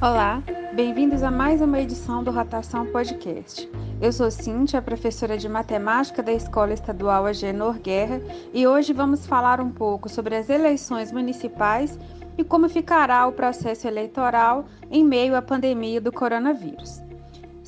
Olá, 0.00 0.40
bem-vindos 0.76 1.24
a 1.24 1.30
mais 1.30 1.60
uma 1.60 1.80
edição 1.80 2.22
do 2.22 2.30
Rotação 2.30 2.86
Podcast. 2.86 3.68
Eu 4.00 4.12
sou 4.12 4.30
Cíntia, 4.30 4.80
professora 4.80 5.36
de 5.36 5.48
matemática 5.48 6.22
da 6.22 6.32
Escola 6.32 6.72
Estadual 6.72 7.26
Agenor 7.26 7.80
Guerra, 7.80 8.20
e 8.54 8.64
hoje 8.64 8.92
vamos 8.92 9.26
falar 9.26 9.60
um 9.60 9.72
pouco 9.72 10.08
sobre 10.08 10.36
as 10.36 10.48
eleições 10.48 11.10
municipais 11.10 11.98
e 12.38 12.44
como 12.44 12.68
ficará 12.68 13.26
o 13.26 13.32
processo 13.32 13.88
eleitoral 13.88 14.66
em 14.88 15.02
meio 15.02 15.34
à 15.34 15.42
pandemia 15.42 16.00
do 16.00 16.12
coronavírus. 16.12 17.07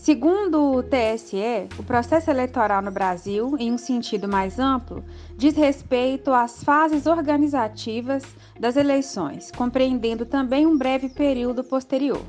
Segundo 0.03 0.77
o 0.77 0.83
TSE, 0.83 1.69
o 1.79 1.83
processo 1.83 2.31
eleitoral 2.31 2.81
no 2.81 2.91
Brasil, 2.91 3.55
em 3.59 3.71
um 3.71 3.77
sentido 3.77 4.27
mais 4.27 4.59
amplo, 4.59 5.05
diz 5.37 5.55
respeito 5.55 6.33
às 6.33 6.65
fases 6.65 7.05
organizativas 7.05 8.23
das 8.59 8.79
eleições, 8.79 9.51
compreendendo 9.51 10.25
também 10.25 10.67
um 10.67 10.79
breve 10.79 11.11
período 11.11 11.63
posterior. 11.63 12.23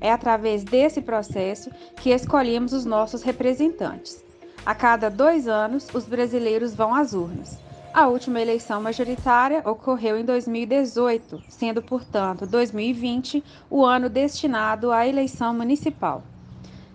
É 0.00 0.10
através 0.10 0.64
desse 0.64 1.00
processo 1.00 1.70
que 1.96 2.10
escolhemos 2.10 2.72
os 2.72 2.84
nossos 2.84 3.22
representantes. 3.22 4.20
A 4.66 4.74
cada 4.74 5.08
dois 5.08 5.46
anos, 5.46 5.86
os 5.94 6.04
brasileiros 6.04 6.74
vão 6.74 6.92
às 6.92 7.14
urnas. 7.14 7.56
A 7.94 8.08
última 8.08 8.40
eleição 8.40 8.82
majoritária 8.82 9.62
ocorreu 9.64 10.18
em 10.18 10.24
2018, 10.24 11.40
sendo, 11.48 11.80
portanto, 11.80 12.46
2020 12.46 13.44
o 13.70 13.84
ano 13.84 14.10
destinado 14.10 14.90
à 14.90 15.06
eleição 15.06 15.54
municipal. 15.54 16.24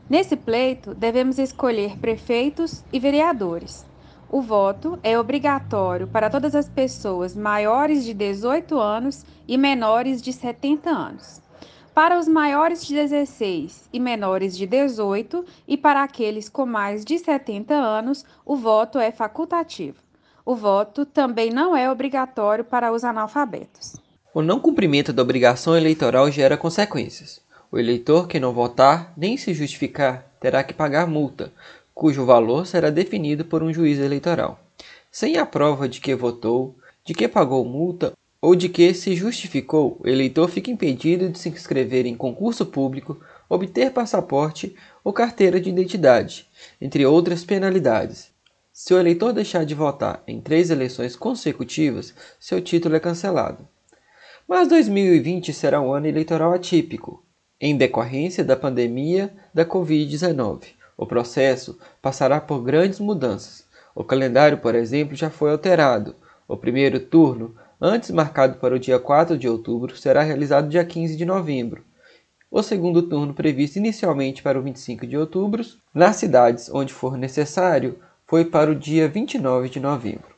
Nesse 0.09 0.37
pleito, 0.37 0.93
devemos 0.93 1.37
escolher 1.37 1.97
prefeitos 1.97 2.81
e 2.93 2.99
vereadores. 2.99 3.85
O 4.29 4.41
voto 4.41 4.97
é 5.03 5.19
obrigatório 5.19 6.07
para 6.07 6.29
todas 6.29 6.55
as 6.55 6.69
pessoas 6.69 7.35
maiores 7.35 8.05
de 8.05 8.13
18 8.13 8.79
anos 8.79 9.25
e 9.45 9.57
menores 9.57 10.21
de 10.21 10.31
70 10.31 10.89
anos. 10.89 11.41
Para 11.93 12.17
os 12.17 12.27
maiores 12.27 12.85
de 12.85 12.93
16 12.93 13.89
e 13.91 13.99
menores 13.99 14.57
de 14.57 14.65
18 14.65 15.43
e 15.67 15.75
para 15.75 16.03
aqueles 16.03 16.47
com 16.47 16.65
mais 16.65 17.03
de 17.03 17.17
70 17.19 17.73
anos, 17.73 18.23
o 18.45 18.55
voto 18.55 18.99
é 18.99 19.11
facultativo. 19.11 19.97
O 20.45 20.55
voto 20.55 21.05
também 21.05 21.49
não 21.49 21.75
é 21.75 21.91
obrigatório 21.91 22.63
para 22.63 22.93
os 22.93 23.03
analfabetos. 23.03 23.97
O 24.33 24.41
não 24.41 24.59
cumprimento 24.59 25.11
da 25.11 25.21
obrigação 25.21 25.75
eleitoral 25.75 26.31
gera 26.31 26.55
consequências. 26.55 27.41
O 27.69 27.77
eleitor 27.77 28.27
que 28.27 28.39
não 28.39 28.53
votar 28.53 29.13
nem 29.17 29.35
se 29.35 29.53
justificar 29.53 30.25
terá 30.39 30.63
que 30.63 30.73
pagar 30.73 31.05
multa, 31.05 31.51
cujo 31.93 32.25
valor 32.25 32.65
será 32.65 32.89
definido 32.89 33.43
por 33.43 33.61
um 33.61 33.73
juiz 33.73 33.99
eleitoral. 33.99 34.57
Sem 35.11 35.37
a 35.37 35.45
prova 35.45 35.89
de 35.89 35.99
que 35.99 36.15
votou, 36.15 36.77
de 37.03 37.13
que 37.13 37.27
pagou 37.27 37.65
multa 37.65 38.13
ou 38.41 38.55
de 38.55 38.69
que 38.69 38.93
se 38.93 39.15
justificou, 39.15 39.99
o 39.99 40.07
eleitor 40.07 40.47
fica 40.47 40.71
impedido 40.71 41.29
de 41.29 41.37
se 41.39 41.49
inscrever 41.49 42.05
em 42.05 42.15
concurso 42.15 42.65
público, 42.65 43.19
obter 43.49 43.91
passaporte 43.91 44.73
ou 45.03 45.11
carteira 45.11 45.59
de 45.59 45.69
identidade, 45.69 46.47
entre 46.79 47.05
outras 47.05 47.43
penalidades. 47.43 48.31
Se 48.71 48.93
o 48.93 48.99
eleitor 48.99 49.33
deixar 49.33 49.65
de 49.65 49.75
votar 49.75 50.23
em 50.25 50.39
três 50.39 50.69
eleições 50.69 51.15
consecutivas, 51.15 52.13
seu 52.39 52.61
título 52.61 52.95
é 52.95 52.99
cancelado. 52.99 53.67
Mas 54.47 54.69
2020 54.69 55.51
será 55.51 55.81
um 55.81 55.91
ano 55.91 56.07
eleitoral 56.07 56.53
atípico, 56.53 57.23
em 57.59 57.75
decorrência 57.75 58.43
da 58.43 58.55
pandemia 58.55 59.33
da 59.53 59.65
Covid-19. 59.65 60.63
O 60.95 61.05
processo 61.05 61.77
passará 62.01 62.39
por 62.39 62.61
grandes 62.61 62.99
mudanças. 62.99 63.65
O 63.95 64.03
calendário, 64.03 64.59
por 64.59 64.75
exemplo, 64.75 65.15
já 65.15 65.29
foi 65.29 65.51
alterado. 65.51 66.15
O 66.47 66.55
primeiro 66.55 66.99
turno, 66.99 67.55
antes 67.81 68.11
marcado 68.11 68.57
para 68.57 68.75
o 68.75 68.79
dia 68.79 68.99
4 68.99 69.37
de 69.37 69.49
outubro, 69.49 69.97
será 69.97 70.21
realizado 70.21 70.69
dia 70.69 70.85
15 70.85 71.15
de 71.15 71.25
novembro. 71.25 71.83
O 72.49 72.63
segundo 72.63 73.03
turno, 73.03 73.33
previsto 73.33 73.77
inicialmente 73.77 74.41
para 74.41 74.57
o 74.57 74.61
25 74.61 75.05
de 75.05 75.17
outubro, 75.17 75.63
nas 75.93 76.15
cidades 76.15 76.69
onde 76.71 76.93
for 76.93 77.17
necessário, 77.17 77.99
foi 78.25 78.45
para 78.45 78.71
o 78.71 78.75
dia 78.75 79.07
29 79.07 79.69
de 79.69 79.79
novembro. 79.79 80.35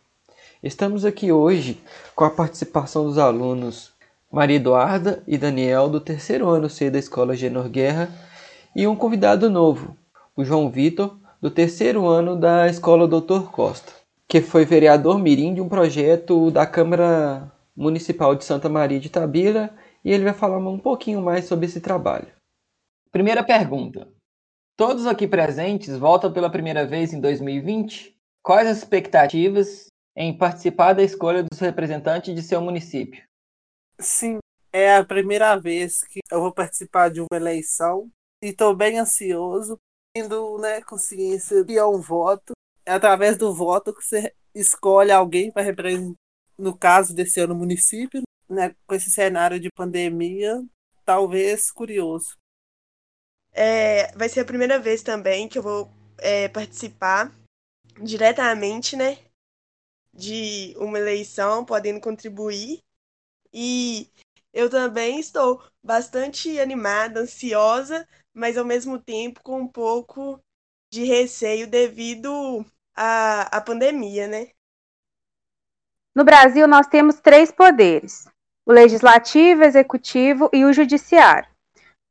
Estamos 0.61 1.05
aqui 1.05 1.31
hoje 1.31 1.79
com 2.15 2.25
a 2.25 2.29
participação 2.29 3.05
dos 3.05 3.17
alunos 3.17 3.88
Maria 4.31 4.57
Eduarda 4.57 5.23
e 5.25 5.39
Daniel, 5.39 5.89
do 5.89 5.99
terceiro 5.99 6.47
ano 6.47 6.69
C 6.69 6.91
da 6.91 6.99
Escola 6.99 7.35
Genor 7.35 7.67
Guerra, 7.67 8.09
e 8.75 8.85
um 8.85 8.95
convidado 8.95 9.49
novo, 9.49 9.97
o 10.35 10.45
João 10.45 10.69
Vitor, 10.69 11.17
do 11.41 11.49
terceiro 11.49 12.05
ano 12.05 12.35
da 12.35 12.67
Escola 12.67 13.07
Doutor 13.07 13.51
Costa, 13.51 13.91
que 14.27 14.39
foi 14.39 14.65
vereador 14.65 15.17
mirim 15.17 15.55
de 15.55 15.61
um 15.61 15.67
projeto 15.67 16.51
da 16.51 16.67
Câmara 16.67 17.51
Municipal 17.75 18.35
de 18.35 18.45
Santa 18.45 18.69
Maria 18.69 18.99
de 18.99 19.09
Tabira, 19.09 19.73
e 20.05 20.11
ele 20.11 20.25
vai 20.25 20.33
falar 20.33 20.59
um 20.59 20.77
pouquinho 20.77 21.23
mais 21.23 21.45
sobre 21.45 21.65
esse 21.65 21.81
trabalho. 21.81 22.27
Primeira 23.11 23.43
pergunta. 23.43 24.07
Todos 24.77 25.07
aqui 25.07 25.27
presentes 25.27 25.97
voltam 25.97 26.31
pela 26.31 26.51
primeira 26.51 26.85
vez 26.85 27.13
em 27.13 27.19
2020? 27.19 28.15
Quais 28.43 28.67
as 28.67 28.77
expectativas 28.77 29.87
em 30.15 30.37
participar 30.37 30.93
da 30.93 31.01
escolha 31.01 31.41
dos 31.41 31.59
representantes 31.59 32.35
de 32.35 32.43
seu 32.43 32.61
município? 32.61 33.28
Sim, 34.01 34.39
é 34.71 34.95
a 34.95 35.03
primeira 35.03 35.57
vez 35.57 36.05
que 36.05 36.19
eu 36.31 36.39
vou 36.39 36.53
participar 36.53 37.09
de 37.09 37.19
uma 37.19 37.35
eleição 37.35 38.09
e 38.41 38.47
estou 38.47 38.73
bem 38.73 38.97
ansioso, 38.97 39.77
tendo 40.13 40.57
né, 40.57 40.81
consciência 40.81 41.65
que 41.65 41.77
é 41.77 41.85
um 41.85 41.99
voto. 41.99 42.53
É 42.85 42.93
através 42.93 43.37
do 43.37 43.53
voto 43.53 43.93
que 43.93 44.01
você 44.01 44.33
escolhe 44.55 45.11
alguém 45.11 45.51
para 45.51 45.63
representar, 45.63 46.15
no 46.57 46.77
caso 46.77 47.13
desse 47.13 47.41
ano, 47.41 47.53
o 47.53 47.57
município, 47.57 48.21
né, 48.49 48.73
com 48.87 48.95
esse 48.95 49.11
cenário 49.11 49.59
de 49.59 49.69
pandemia, 49.69 50.63
talvez 51.05 51.69
curioso. 51.69 52.37
É, 53.51 54.15
vai 54.15 54.29
ser 54.29 54.39
a 54.39 54.45
primeira 54.45 54.79
vez 54.79 55.03
também 55.03 55.49
que 55.49 55.57
eu 55.57 55.63
vou 55.63 55.91
é, 56.19 56.47
participar 56.47 57.35
diretamente, 58.01 58.95
né, 58.95 59.17
de 60.13 60.73
uma 60.77 60.97
eleição, 60.97 61.65
podendo 61.65 61.99
contribuir 61.99 62.79
e 63.53 64.09
eu 64.53 64.69
também 64.69 65.19
estou 65.19 65.61
bastante 65.83 66.59
animada, 66.59 67.21
ansiosa, 67.21 68.07
mas 68.33 68.57
ao 68.57 68.65
mesmo 68.65 68.99
tempo 68.99 69.41
com 69.43 69.61
um 69.61 69.67
pouco 69.67 70.41
de 70.91 71.03
receio 71.03 71.67
devido 71.67 72.65
à, 72.95 73.57
à 73.57 73.61
pandemia, 73.61 74.27
né? 74.27 74.49
No 76.15 76.23
Brasil, 76.23 76.67
nós 76.67 76.87
temos 76.87 77.19
três 77.19 77.51
poderes: 77.51 78.27
o 78.65 78.73
legislativo, 78.73 79.61
o 79.61 79.65
executivo 79.65 80.49
e 80.51 80.65
o 80.65 80.73
judiciário. 80.73 81.49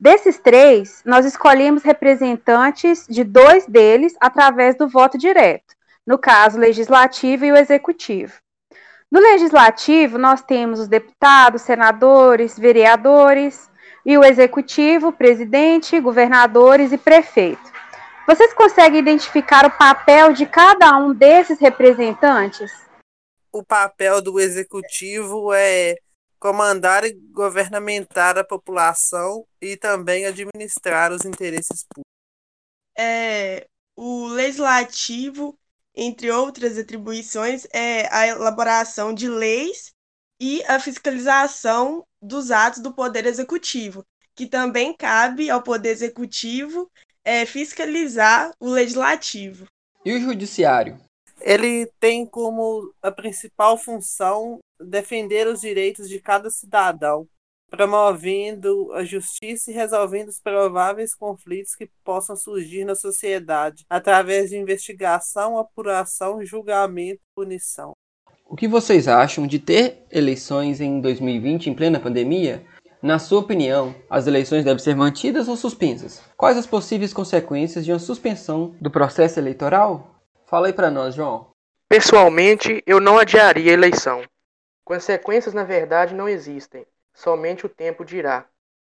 Desses 0.00 0.38
três, 0.38 1.02
nós 1.04 1.26
escolhemos 1.26 1.82
representantes 1.82 3.04
de 3.08 3.24
dois 3.24 3.66
deles 3.66 4.14
através 4.20 4.76
do 4.76 4.88
voto 4.88 5.18
direto, 5.18 5.74
no 6.06 6.16
caso, 6.16 6.56
o 6.56 6.60
legislativo 6.60 7.44
e 7.44 7.52
o 7.52 7.56
executivo. 7.56 8.40
No 9.10 9.20
legislativo, 9.20 10.18
nós 10.18 10.42
temos 10.42 10.80
os 10.80 10.88
deputados, 10.88 11.62
senadores, 11.62 12.58
vereadores 12.58 13.70
e 14.04 14.18
o 14.18 14.24
executivo, 14.24 15.12
presidente, 15.12 15.98
governadores 16.00 16.92
e 16.92 16.98
prefeito. 16.98 17.78
Vocês 18.26 18.52
conseguem 18.52 19.00
identificar 19.00 19.64
o 19.64 19.78
papel 19.78 20.34
de 20.34 20.44
cada 20.44 20.96
um 20.98 21.14
desses 21.14 21.58
representantes? 21.58 22.70
O 23.50 23.64
papel 23.64 24.20
do 24.20 24.38
executivo 24.38 25.52
é 25.54 25.96
comandar 26.38 27.04
e 27.04 27.14
governamentar 27.32 28.36
a 28.36 28.44
população 28.44 29.46
e 29.60 29.76
também 29.76 30.26
administrar 30.26 31.10
os 31.10 31.24
interesses 31.24 31.84
públicos. 31.84 32.12
É, 32.96 33.66
o 33.96 34.26
legislativo 34.26 35.58
entre 36.00 36.30
outras 36.30 36.78
atribuições, 36.78 37.66
é 37.72 38.08
a 38.14 38.28
elaboração 38.28 39.12
de 39.12 39.28
leis 39.28 39.92
e 40.40 40.62
a 40.64 40.78
fiscalização 40.78 42.04
dos 42.22 42.52
atos 42.52 42.80
do 42.80 42.94
Poder 42.94 43.26
Executivo, 43.26 44.04
que 44.36 44.46
também 44.46 44.94
cabe 44.94 45.50
ao 45.50 45.60
Poder 45.60 45.90
Executivo 45.90 46.88
é, 47.24 47.44
fiscalizar 47.44 48.52
o 48.60 48.68
Legislativo. 48.68 49.66
E 50.04 50.14
o 50.14 50.20
Judiciário? 50.20 51.00
Ele 51.40 51.90
tem 51.98 52.24
como 52.24 52.94
a 53.02 53.10
principal 53.10 53.76
função 53.76 54.60
defender 54.80 55.48
os 55.48 55.60
direitos 55.60 56.08
de 56.08 56.20
cada 56.20 56.48
cidadão 56.48 57.26
promovendo 57.70 58.92
a 58.92 59.04
justiça 59.04 59.70
e 59.70 59.74
resolvendo 59.74 60.28
os 60.28 60.40
prováveis 60.40 61.14
conflitos 61.14 61.74
que 61.74 61.88
possam 62.02 62.34
surgir 62.34 62.84
na 62.84 62.94
sociedade, 62.94 63.84
através 63.88 64.50
de 64.50 64.56
investigação, 64.56 65.58
apuração, 65.58 66.44
julgamento 66.44 67.20
e 67.20 67.34
punição. 67.34 67.92
O 68.46 68.56
que 68.56 68.66
vocês 68.66 69.06
acham 69.06 69.46
de 69.46 69.58
ter 69.58 70.06
eleições 70.10 70.80
em 70.80 71.00
2020 71.00 71.68
em 71.68 71.74
plena 71.74 72.00
pandemia? 72.00 72.64
Na 73.02 73.18
sua 73.18 73.40
opinião, 73.40 73.94
as 74.08 74.26
eleições 74.26 74.64
devem 74.64 74.82
ser 74.82 74.96
mantidas 74.96 75.46
ou 75.46 75.56
suspensas? 75.56 76.22
Quais 76.36 76.56
as 76.56 76.66
possíveis 76.66 77.12
consequências 77.12 77.84
de 77.84 77.92
uma 77.92 77.98
suspensão 77.98 78.74
do 78.80 78.90
processo 78.90 79.38
eleitoral? 79.38 80.14
Fala 80.46 80.68
aí 80.68 80.72
para 80.72 80.90
nós, 80.90 81.14
João. 81.14 81.50
Pessoalmente, 81.88 82.82
eu 82.86 83.00
não 83.00 83.18
adiaria 83.18 83.70
a 83.70 83.74
eleição. 83.74 84.22
Consequências, 84.84 85.54
na 85.54 85.64
verdade, 85.64 86.14
não 86.14 86.28
existem 86.28 86.84
somente 87.18 87.66
o 87.66 87.68
tempo 87.68 88.04
dirá. 88.04 88.46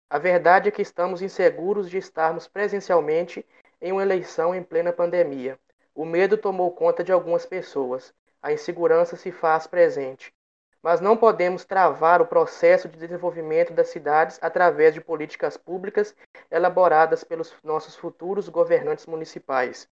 A 0.08 0.16
verdade 0.16 0.68
é 0.68 0.72
que 0.72 0.80
estamos 0.80 1.20
inseguros 1.20 1.90
de 1.90 1.98
estarmos 1.98 2.46
presencialmente 2.46 3.44
em 3.80 3.90
uma 3.90 4.02
eleição 4.02 4.54
em 4.54 4.62
plena 4.62 4.92
pandemia. 4.92 5.58
O 5.92 6.04
medo 6.04 6.38
tomou 6.38 6.70
conta 6.70 7.02
de 7.02 7.10
algumas 7.10 7.44
pessoas. 7.44 8.14
A 8.40 8.52
insegurança 8.52 9.16
se 9.16 9.32
faz 9.32 9.66
presente. 9.66 10.32
Mas 10.80 11.00
não 11.00 11.16
podemos 11.16 11.64
travar 11.64 12.22
o 12.22 12.26
processo 12.26 12.88
de 12.88 13.00
desenvolvimento 13.00 13.72
das 13.72 13.88
cidades 13.88 14.38
através 14.40 14.94
de 14.94 15.00
políticas 15.00 15.56
públicas 15.56 16.14
elaboradas 16.52 17.24
pelos 17.24 17.52
nossos 17.64 17.96
futuros 17.96 18.48
governantes 18.48 19.06
municipais. 19.06 19.88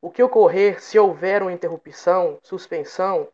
O 0.00 0.10
que 0.10 0.22
ocorrer 0.22 0.82
se 0.82 0.98
houver 0.98 1.42
uma 1.42 1.52
interrupção, 1.52 2.38
suspensão, 2.42 3.28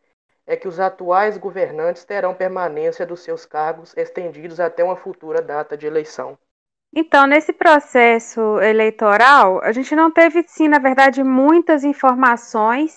é 0.47 0.57
que 0.57 0.69
os 0.69 0.81
atuais 0.81 1.39
governantes 1.39 2.05
terão 2.05 2.35
permanência 2.35 3.07
dos 3.07 3.21
seus 3.21 3.45
cargos 3.47 3.95
estendidos 3.97 4.61
até 4.61 4.83
uma 4.83 4.97
futura 4.97 5.41
data 5.41 5.77
de 5.77 5.87
eleição. 5.87 6.39
Então, 6.95 7.27
nesse 7.27 7.55
processo 7.55 8.61
eleitoral, 8.61 9.63
a 9.63 9.73
gente 9.73 9.97
não 9.97 10.11
teve, 10.11 10.45
sim, 10.47 10.69
na 10.69 10.79
verdade, 10.79 11.25
muitas 11.25 11.85
informações 11.85 12.95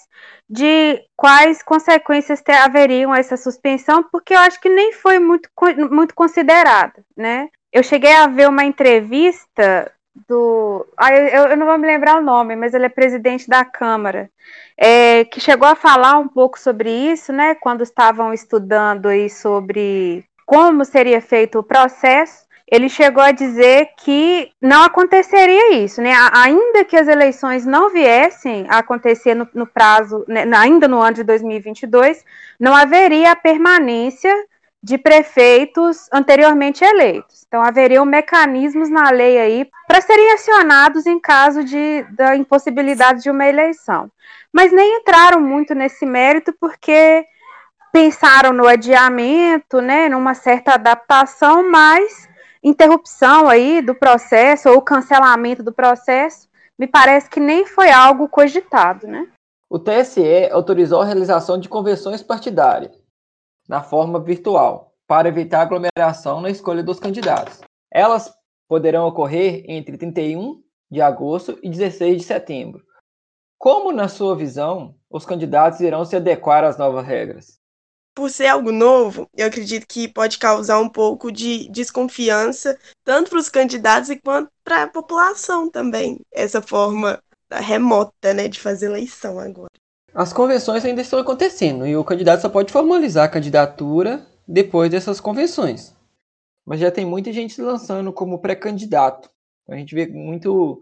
de 0.49 1.01
quais 1.15 1.63
consequências 1.63 2.41
ter, 2.41 2.57
haveriam 2.57 3.15
essa 3.15 3.37
suspensão, 3.37 4.03
porque 4.03 4.33
eu 4.33 4.39
acho 4.39 4.59
que 4.59 4.67
nem 4.67 4.91
foi 4.91 5.17
muito, 5.17 5.49
muito 5.89 6.13
considerada, 6.13 7.05
né? 7.15 7.47
Eu 7.71 7.83
cheguei 7.83 8.11
a 8.11 8.27
ver 8.27 8.49
uma 8.49 8.65
entrevista 8.65 9.91
do. 10.27 10.85
Ah, 10.97 11.13
eu, 11.13 11.47
eu 11.49 11.57
não 11.57 11.65
vou 11.65 11.77
me 11.77 11.87
lembrar 11.87 12.17
o 12.17 12.23
nome, 12.23 12.55
mas 12.55 12.73
ele 12.73 12.85
é 12.85 12.89
presidente 12.89 13.47
da 13.47 13.65
Câmara, 13.65 14.29
é, 14.77 15.25
que 15.25 15.39
chegou 15.39 15.67
a 15.67 15.75
falar 15.75 16.17
um 16.17 16.27
pouco 16.27 16.59
sobre 16.59 16.89
isso, 16.89 17.33
né? 17.33 17.55
Quando 17.55 17.83
estavam 17.83 18.33
estudando 18.33 19.07
aí 19.07 19.29
sobre 19.29 20.25
como 20.45 20.85
seria 20.85 21.19
feito 21.19 21.59
o 21.59 21.63
processo, 21.63 22.45
ele 22.69 22.89
chegou 22.89 23.21
a 23.21 23.31
dizer 23.31 23.89
que 23.97 24.51
não 24.61 24.83
aconteceria 24.83 25.73
isso, 25.75 26.01
né? 26.01 26.13
Ainda 26.33 26.83
que 26.83 26.97
as 26.97 27.07
eleições 27.07 27.65
não 27.65 27.91
viessem 27.91 28.65
a 28.69 28.79
acontecer 28.79 29.35
no, 29.35 29.47
no 29.53 29.67
prazo, 29.67 30.25
né, 30.27 30.45
ainda 30.55 30.87
no 30.87 30.99
ano 30.99 31.15
de 31.15 31.23
2022, 31.23 32.23
não 32.59 32.75
haveria 32.75 33.31
a 33.31 33.35
permanência 33.35 34.33
de 34.85 34.99
prefeitos 34.99 36.07
anteriormente 36.13 36.85
eleitos. 36.85 37.43
Então, 37.47 37.63
haveriam 37.63 38.05
mecanismos 38.05 38.87
na 38.87 39.09
lei 39.09 39.39
aí 39.39 39.67
para 39.87 39.99
serem 39.99 40.33
acionados 40.33 41.07
em 41.07 41.19
caso 41.19 41.63
de, 41.63 42.03
da 42.11 42.35
impossibilidade 42.35 43.23
de 43.23 43.31
uma 43.31 43.47
eleição. 43.47 44.11
Mas 44.53 44.71
nem 44.71 44.99
entraram 44.99 45.41
muito 45.41 45.73
nesse 45.73 46.05
mérito 46.05 46.53
porque 46.61 47.25
pensaram 47.91 48.53
no 48.53 48.67
adiamento, 48.67 49.81
né, 49.81 50.07
numa 50.07 50.35
certa 50.35 50.75
adaptação, 50.75 51.67
mas 51.67 52.29
interrupção 52.63 53.49
aí 53.49 53.81
do 53.81 53.95
processo 53.95 54.69
ou 54.69 54.83
cancelamento 54.83 55.63
do 55.63 55.73
processo, 55.73 56.47
me 56.77 56.85
parece 56.85 57.27
que 57.27 57.39
nem 57.39 57.65
foi 57.65 57.89
algo 57.89 58.29
cogitado, 58.29 59.07
né? 59.07 59.27
O 59.67 59.79
TSE 59.79 60.47
autorizou 60.51 61.01
a 61.01 61.05
realização 61.05 61.59
de 61.59 61.67
convenções 61.67 62.21
partidárias 62.21 63.03
na 63.67 63.81
forma 63.81 64.19
virtual, 64.19 64.93
para 65.07 65.27
evitar 65.27 65.61
aglomeração 65.61 66.41
na 66.41 66.49
escolha 66.49 66.83
dos 66.83 66.99
candidatos. 66.99 67.61
Elas 67.91 68.33
poderão 68.67 69.07
ocorrer 69.07 69.63
entre 69.67 69.97
31 69.97 70.61
de 70.89 71.01
agosto 71.01 71.57
e 71.61 71.69
16 71.69 72.17
de 72.17 72.23
setembro. 72.23 72.83
Como, 73.57 73.91
na 73.91 74.07
sua 74.07 74.35
visão, 74.35 74.95
os 75.09 75.25
candidatos 75.25 75.79
irão 75.79 76.05
se 76.05 76.15
adequar 76.15 76.63
às 76.63 76.77
novas 76.77 77.05
regras? 77.05 77.59
Por 78.13 78.29
ser 78.29 78.47
algo 78.47 78.71
novo, 78.71 79.27
eu 79.35 79.47
acredito 79.47 79.85
que 79.87 80.07
pode 80.07 80.37
causar 80.37 80.79
um 80.79 80.87
pouco 80.87 81.31
de 81.31 81.69
desconfiança, 81.69 82.77
tanto 83.03 83.29
para 83.29 83.39
os 83.39 83.49
candidatos 83.49 84.09
quanto 84.23 84.49
para 84.63 84.83
a 84.83 84.87
população 84.87 85.69
também, 85.69 86.21
essa 86.31 86.61
forma 86.61 87.21
remota 87.51 88.33
né, 88.33 88.47
de 88.47 88.59
fazer 88.59 88.87
eleição 88.87 89.39
agora. 89.39 89.69
As 90.15 90.31
convenções 90.31 90.85
ainda 90.85 91.01
estão 91.01 91.19
acontecendo 91.19 91.85
e 91.85 91.97
o 91.97 92.03
candidato 92.03 92.39
só 92.39 92.47
pode 92.47 92.71
formalizar 92.71 93.25
a 93.25 93.29
candidatura 93.29 94.25
depois 94.47 94.89
dessas 94.89 95.19
convenções. 95.19 95.93
Mas 96.65 96.79
já 96.79 96.89
tem 96.89 97.05
muita 97.05 97.33
gente 97.33 97.53
se 97.53 97.61
lançando 97.61 98.13
como 98.13 98.39
pré-candidato. 98.39 99.29
A 99.67 99.75
gente 99.75 99.93
vê 99.93 100.07
muito. 100.07 100.81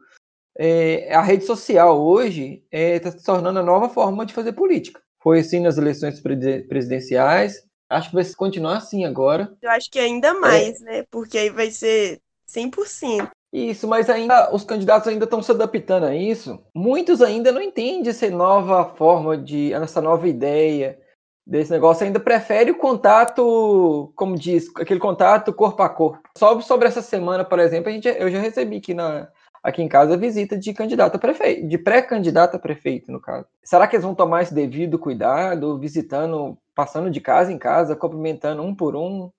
É, 0.55 1.11
a 1.15 1.21
rede 1.23 1.45
social 1.45 1.99
hoje 1.99 2.63
está 2.71 2.77
é, 2.77 2.99
tá 2.99 3.11
se 3.11 3.23
tornando 3.25 3.57
a 3.57 3.63
nova 3.63 3.89
forma 3.89 4.23
de 4.23 4.35
fazer 4.35 4.53
política. 4.53 5.01
Foi 5.19 5.39
assim 5.39 5.61
nas 5.61 5.79
eleições 5.79 6.21
presidenciais. 6.21 7.67
Acho 7.89 8.09
que 8.09 8.15
vai 8.15 8.25
continuar 8.35 8.77
assim 8.77 9.03
agora. 9.03 9.51
Eu 9.63 9.71
acho 9.71 9.89
que 9.89 9.97
ainda 9.97 10.35
mais, 10.35 10.79
é. 10.81 10.85
né? 10.85 11.05
Porque 11.09 11.39
aí 11.39 11.49
vai 11.49 11.71
ser 11.71 12.21
100%. 12.47 13.31
Isso, 13.53 13.87
mas 13.87 14.09
ainda 14.09 14.51
os 14.51 14.63
candidatos 14.63 15.07
ainda 15.07 15.25
estão 15.25 15.39
se 15.39 15.51
adaptando 15.51 16.07
a 16.07 16.15
isso. 16.15 16.59
Muitos 16.73 17.21
ainda 17.21 17.51
não 17.51 17.61
entendem 17.61 18.09
essa 18.09 18.27
nova 18.31 18.83
forma 18.95 19.37
de, 19.37 19.71
essa 19.71 20.01
nova 20.01 20.27
ideia 20.27 20.99
desse 21.45 21.69
negócio. 21.69 22.03
Ainda 22.03 22.19
prefere 22.19 22.71
o 22.71 22.77
contato, 22.79 24.11
como 24.15 24.35
diz, 24.35 24.75
aquele 24.75 24.99
contato 24.99 25.53
corpo 25.53 25.83
a 25.83 25.89
corpo. 25.89 26.27
Só 26.35 26.59
sobre 26.61 26.87
essa 26.87 27.03
semana, 27.03 27.45
por 27.45 27.59
exemplo, 27.59 27.89
a 27.89 27.93
gente, 27.93 28.07
eu 28.07 28.31
já 28.31 28.39
recebi 28.39 28.77
aqui 28.77 28.95
na 28.95 29.29
aqui 29.61 29.81
em 29.81 29.87
casa 29.87 30.17
visita 30.17 30.57
de 30.57 30.73
candidato 30.73 31.15
a 31.15 31.19
prefeito, 31.19 31.67
de 31.69 31.77
pré-candidato 31.77 32.55
a 32.55 32.59
prefeito, 32.59 33.11
no 33.11 33.21
caso. 33.21 33.47
Será 33.63 33.87
que 33.87 33.95
eles 33.95 34.03
vão 34.03 34.13
tomar 34.13 34.41
esse 34.41 34.53
devido 34.53 34.99
cuidado, 34.99 35.79
visitando, 35.79 36.57
passando 36.75 37.09
de 37.09 37.21
casa 37.21 37.53
em 37.53 37.57
casa, 37.57 37.95
cumprimentando 37.95 38.61
um 38.61 38.75
por 38.75 38.95
um? 38.95 39.31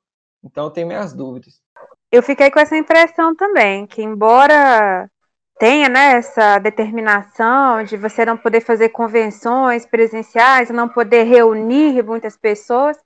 Então, 0.43 0.71
tem 0.71 0.85
minhas 0.85 1.13
dúvidas 1.13 1.64
eu 2.15 2.23
fiquei 2.23 2.49
com 2.49 2.61
essa 2.61 2.77
impressão 2.77 3.35
também, 3.35 3.89
que 3.89 4.01
embora 4.01 5.11
tenha 5.59 5.89
né, 5.89 6.13
essa 6.13 6.61
determinação 6.61 7.83
de 7.83 7.97
você 7.97 8.25
não 8.25 8.37
poder 8.37 8.61
fazer 8.61 8.91
convenções 8.91 9.85
presenciais, 9.85 10.71
não 10.71 10.89
poder 10.89 11.25
reunir 11.25 12.05
muitas 12.05 12.37
pessoas, 12.37 12.97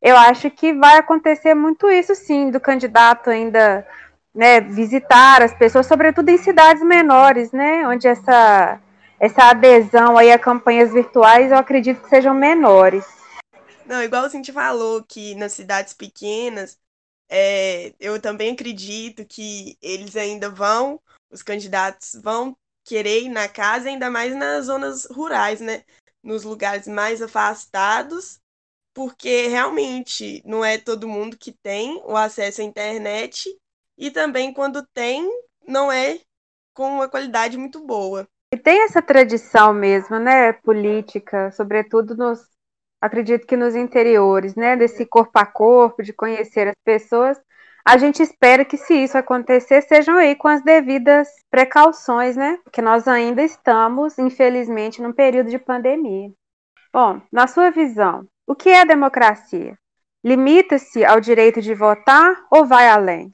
eu 0.00 0.16
acho 0.16 0.50
que 0.50 0.72
vai 0.72 0.96
acontecer 0.96 1.52
muito 1.54 1.90
isso 1.90 2.14
sim, 2.14 2.50
do 2.50 2.58
candidato 2.58 3.28
ainda 3.28 3.86
né, 4.34 4.62
visitar 4.62 5.42
as 5.42 5.52
pessoas, 5.52 5.86
sobretudo 5.86 6.30
em 6.30 6.38
cidades 6.38 6.82
menores, 6.82 7.52
né, 7.52 7.86
onde 7.86 8.08
essa, 8.08 8.80
essa 9.20 9.50
adesão 9.50 10.16
aí 10.16 10.32
a 10.32 10.38
campanhas 10.38 10.90
virtuais 10.90 11.52
eu 11.52 11.58
acredito 11.58 12.02
que 12.02 12.08
sejam 12.08 12.32
menores. 12.32 13.04
Não, 13.84 14.02
igual 14.02 14.24
a 14.24 14.28
gente 14.30 14.50
falou 14.52 15.04
que 15.06 15.34
nas 15.34 15.52
cidades 15.52 15.92
pequenas 15.92 16.78
é, 17.28 17.92
eu 17.98 18.20
também 18.20 18.52
acredito 18.52 19.24
que 19.24 19.76
eles 19.80 20.16
ainda 20.16 20.50
vão, 20.50 21.00
os 21.30 21.42
candidatos 21.42 22.20
vão 22.22 22.56
querer 22.84 23.22
ir 23.22 23.28
na 23.28 23.48
casa, 23.48 23.88
ainda 23.88 24.10
mais 24.10 24.34
nas 24.36 24.66
zonas 24.66 25.06
rurais, 25.06 25.60
né? 25.60 25.82
Nos 26.22 26.44
lugares 26.44 26.86
mais 26.86 27.20
afastados, 27.20 28.40
porque 28.94 29.48
realmente 29.48 30.42
não 30.44 30.64
é 30.64 30.78
todo 30.78 31.08
mundo 31.08 31.36
que 31.36 31.52
tem 31.52 32.00
o 32.04 32.16
acesso 32.16 32.60
à 32.60 32.64
internet 32.64 33.48
e 33.96 34.10
também 34.10 34.52
quando 34.52 34.86
tem, 34.94 35.28
não 35.66 35.90
é 35.90 36.20
com 36.72 36.88
uma 36.88 37.08
qualidade 37.08 37.56
muito 37.56 37.84
boa. 37.84 38.26
E 38.52 38.56
tem 38.56 38.82
essa 38.84 39.02
tradição 39.02 39.72
mesmo, 39.72 40.18
né, 40.18 40.52
política, 40.52 41.50
sobretudo 41.50 42.16
nos 42.16 42.53
acredito 43.04 43.46
que 43.46 43.54
nos 43.54 43.74
interiores, 43.76 44.54
né, 44.54 44.76
desse 44.76 45.04
corpo 45.04 45.38
a 45.38 45.44
corpo, 45.44 46.02
de 46.02 46.10
conhecer 46.10 46.68
as 46.68 46.74
pessoas, 46.82 47.38
a 47.84 47.98
gente 47.98 48.22
espera 48.22 48.64
que 48.64 48.78
se 48.78 48.94
isso 48.94 49.18
acontecer, 49.18 49.82
sejam 49.82 50.16
aí 50.16 50.34
com 50.34 50.48
as 50.48 50.64
devidas 50.64 51.28
precauções, 51.50 52.34
né? 52.34 52.58
Porque 52.64 52.80
nós 52.80 53.06
ainda 53.06 53.42
estamos, 53.42 54.18
infelizmente, 54.18 55.02
num 55.02 55.12
período 55.12 55.50
de 55.50 55.58
pandemia. 55.58 56.32
Bom, 56.90 57.20
na 57.30 57.46
sua 57.46 57.70
visão, 57.70 58.26
o 58.46 58.54
que 58.54 58.70
é 58.70 58.86
democracia? 58.86 59.76
Limita-se 60.24 61.04
ao 61.04 61.20
direito 61.20 61.60
de 61.60 61.74
votar 61.74 62.46
ou 62.50 62.64
vai 62.64 62.88
além? 62.88 63.30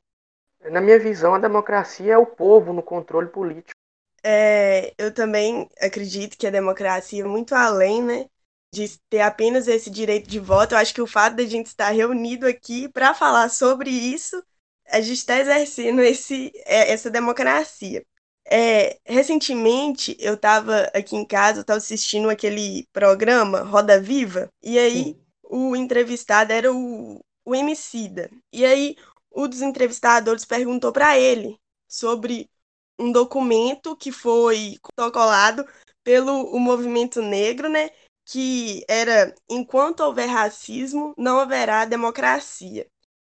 Na 0.68 0.80
minha 0.80 0.98
visão, 0.98 1.36
a 1.36 1.38
democracia 1.38 2.14
é 2.14 2.18
o 2.18 2.26
povo 2.26 2.72
no 2.72 2.82
controle 2.82 3.28
político. 3.28 3.78
É, 4.24 4.92
eu 4.98 5.14
também 5.14 5.68
acredito 5.80 6.36
que 6.36 6.48
a 6.48 6.50
democracia 6.50 7.22
é 7.22 7.26
muito 7.26 7.54
além, 7.54 8.02
né? 8.02 8.26
De 8.72 8.98
ter 9.08 9.20
apenas 9.20 9.66
esse 9.68 9.90
direito 9.90 10.28
de 10.28 10.38
voto. 10.38 10.74
Eu 10.74 10.78
acho 10.78 10.94
que 10.94 11.02
o 11.02 11.06
fato 11.06 11.36
de 11.36 11.42
a 11.42 11.46
gente 11.46 11.66
estar 11.66 11.90
reunido 11.90 12.46
aqui 12.46 12.88
para 12.88 13.14
falar 13.14 13.48
sobre 13.48 13.90
isso, 13.90 14.42
a 14.88 15.00
gente 15.00 15.18
está 15.18 15.38
exercendo 15.38 16.00
esse, 16.00 16.52
é, 16.64 16.92
essa 16.92 17.10
democracia. 17.10 18.04
É, 18.46 18.98
recentemente, 19.04 20.16
eu 20.18 20.34
estava 20.34 20.90
aqui 20.94 21.14
em 21.14 21.24
casa, 21.24 21.60
estava 21.60 21.78
assistindo 21.78 22.28
aquele 22.28 22.86
programa 22.92 23.60
Roda 23.60 24.00
Viva, 24.00 24.48
e 24.62 24.78
aí 24.78 25.04
Sim. 25.04 25.20
o 25.44 25.76
entrevistado 25.76 26.52
era 26.52 26.72
o, 26.72 27.20
o 27.44 27.54
Emicida. 27.54 28.30
E 28.52 28.64
aí 28.64 28.96
um 29.34 29.48
dos 29.48 29.62
entrevistadores 29.62 30.44
perguntou 30.44 30.92
para 30.92 31.18
ele 31.18 31.56
sobre 31.88 32.50
um 32.98 33.12
documento 33.12 33.96
que 33.96 34.12
foi 34.12 34.76
protocolado 34.82 35.64
pelo 36.02 36.54
o 36.54 36.58
movimento 36.58 37.22
negro, 37.22 37.68
né, 37.68 37.90
que 38.30 38.84
era 38.88 39.34
enquanto 39.50 40.00
houver 40.00 40.28
racismo, 40.28 41.14
não 41.18 41.40
haverá 41.40 41.84
democracia. 41.84 42.86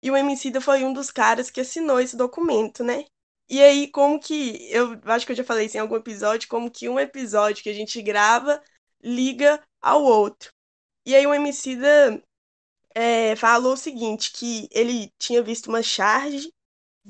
e 0.04 0.12
o 0.12 0.18
Emicida 0.18 0.62
foi 0.62 0.84
um 0.86 0.94
dos 0.94 1.12
caras 1.12 1.50
que 1.52 1.62
assinou 1.62 2.00
esse 2.00 2.18
documento, 2.18 2.84
né? 2.84 3.06
E 3.50 3.62
aí, 3.64 3.90
como 3.92 4.20
que. 4.20 4.70
Eu 4.72 5.00
acho 5.06 5.26
que 5.26 5.32
eu 5.34 5.38
já 5.38 5.44
falei 5.46 5.68
isso 5.68 5.78
em 5.78 5.80
algum 5.82 5.96
episódio, 5.98 6.50
como 6.50 6.72
que 6.72 6.90
um 6.90 7.00
episódio 7.00 7.64
que 7.64 7.70
a 7.70 7.74
gente 7.74 8.02
grava 8.02 8.62
liga 9.04 9.62
ao 9.82 10.04
outro. 10.04 10.52
E 11.06 11.16
aí 11.16 11.28
o 11.28 11.34
Emicida 11.34 12.22
é, 12.96 13.36
falou 13.36 13.74
o 13.74 13.78
seguinte, 13.78 14.32
que 14.34 14.68
ele 14.72 15.12
tinha 15.20 15.42
visto 15.44 15.68
uma 15.68 15.84
charge, 15.84 16.52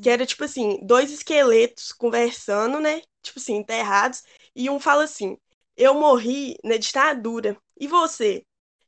que 0.01 0.09
era 0.09 0.25
tipo 0.25 0.43
assim, 0.45 0.79
dois 0.85 1.11
esqueletos 1.11 1.91
conversando, 1.93 2.79
né? 2.79 3.01
Tipo 3.23 3.39
assim, 3.39 3.55
enterrados, 3.57 4.23
e 4.55 4.69
um 4.69 4.79
fala 4.79 5.05
assim: 5.05 5.37
Eu 5.77 5.95
morri 5.95 6.57
na 6.63 6.77
ditadura. 6.77 7.57
E 7.77 7.87
você? 7.87 8.43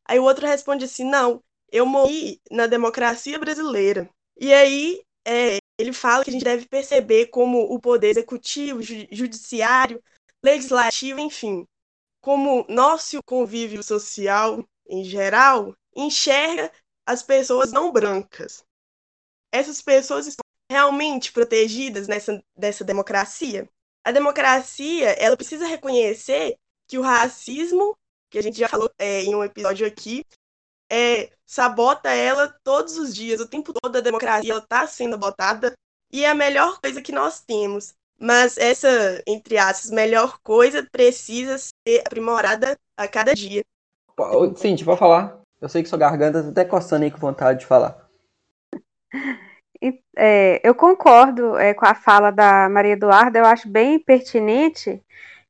Aí 0.05 0.19
o 0.19 0.23
outro 0.23 0.45
responde 0.45 0.85
assim: 0.85 1.03
Não, 1.03 1.43
eu 1.71 1.85
morri 1.85 2.39
na 2.51 2.67
democracia 2.67 3.39
brasileira. 3.39 4.09
E 4.37 4.53
aí 4.53 5.01
é, 5.25 5.57
ele 5.77 5.91
fala 5.91 6.23
que 6.23 6.29
a 6.29 6.33
gente 6.33 6.45
deve 6.45 6.67
perceber 6.67 7.27
como 7.27 7.59
o 7.61 7.79
poder 7.79 8.09
executivo, 8.09 8.81
judiciário, 8.81 10.01
legislativo, 10.43 11.19
enfim, 11.19 11.65
como 12.21 12.65
nosso 12.69 13.21
convívio 13.23 13.83
social 13.83 14.63
em 14.87 15.03
geral 15.03 15.75
enxerga 15.95 16.71
as 17.05 17.23
pessoas 17.23 17.71
não 17.71 17.91
brancas. 17.91 18.63
Essas 19.51 19.81
pessoas 19.81 20.27
estão 20.27 20.43
realmente 20.69 21.31
protegidas 21.31 22.07
nessa 22.07 22.43
dessa 22.55 22.83
democracia? 22.83 23.69
A 24.03 24.11
democracia, 24.11 25.09
ela 25.13 25.35
precisa 25.35 25.65
reconhecer 25.65 26.57
que 26.87 26.97
o 26.97 27.01
racismo, 27.01 27.97
que 28.29 28.37
a 28.37 28.43
gente 28.43 28.59
já 28.59 28.67
falou 28.67 28.89
é, 28.97 29.23
em 29.23 29.35
um 29.35 29.43
episódio 29.43 29.85
aqui, 29.85 30.25
é, 30.91 31.29
sabota 31.45 32.09
ela 32.09 32.53
todos 32.63 32.97
os 32.97 33.13
dias, 33.13 33.39
o 33.39 33.47
tempo 33.47 33.73
todo 33.73 33.95
a 33.95 34.01
democracia 34.01 34.57
está 34.57 34.85
sendo 34.87 35.17
botada 35.17 35.73
e 36.11 36.23
é 36.23 36.29
a 36.29 36.35
melhor 36.35 36.79
coisa 36.79 37.01
que 37.01 37.11
nós 37.11 37.41
temos. 37.41 37.93
Mas 38.17 38.57
essa, 38.57 39.21
entre 39.27 39.57
aspas, 39.57 39.91
melhor 39.91 40.39
coisa 40.41 40.87
precisa 40.89 41.57
ser 41.57 42.01
aprimorada 42.05 42.77
a 42.97 43.07
cada 43.07 43.33
dia. 43.33 43.63
Sim, 44.55 44.75
pode 44.85 44.99
falar. 44.99 45.41
Eu 45.59 45.67
sei 45.67 45.83
que 45.83 45.89
sua 45.89 45.97
garganta 45.97 46.39
está 46.39 46.51
até 46.51 46.65
coçando 46.65 47.03
aí 47.03 47.11
com 47.11 47.17
vontade 47.17 47.59
de 47.59 47.65
falar. 47.65 48.05
É, 50.17 50.61
eu 50.63 50.73
concordo 50.73 51.57
é, 51.57 51.73
com 51.73 51.85
a 51.85 51.93
fala 51.93 52.31
da 52.31 52.69
Maria 52.69 52.93
Eduarda, 52.93 53.37
eu 53.37 53.45
acho 53.45 53.67
bem 53.67 53.99
pertinente, 53.99 55.03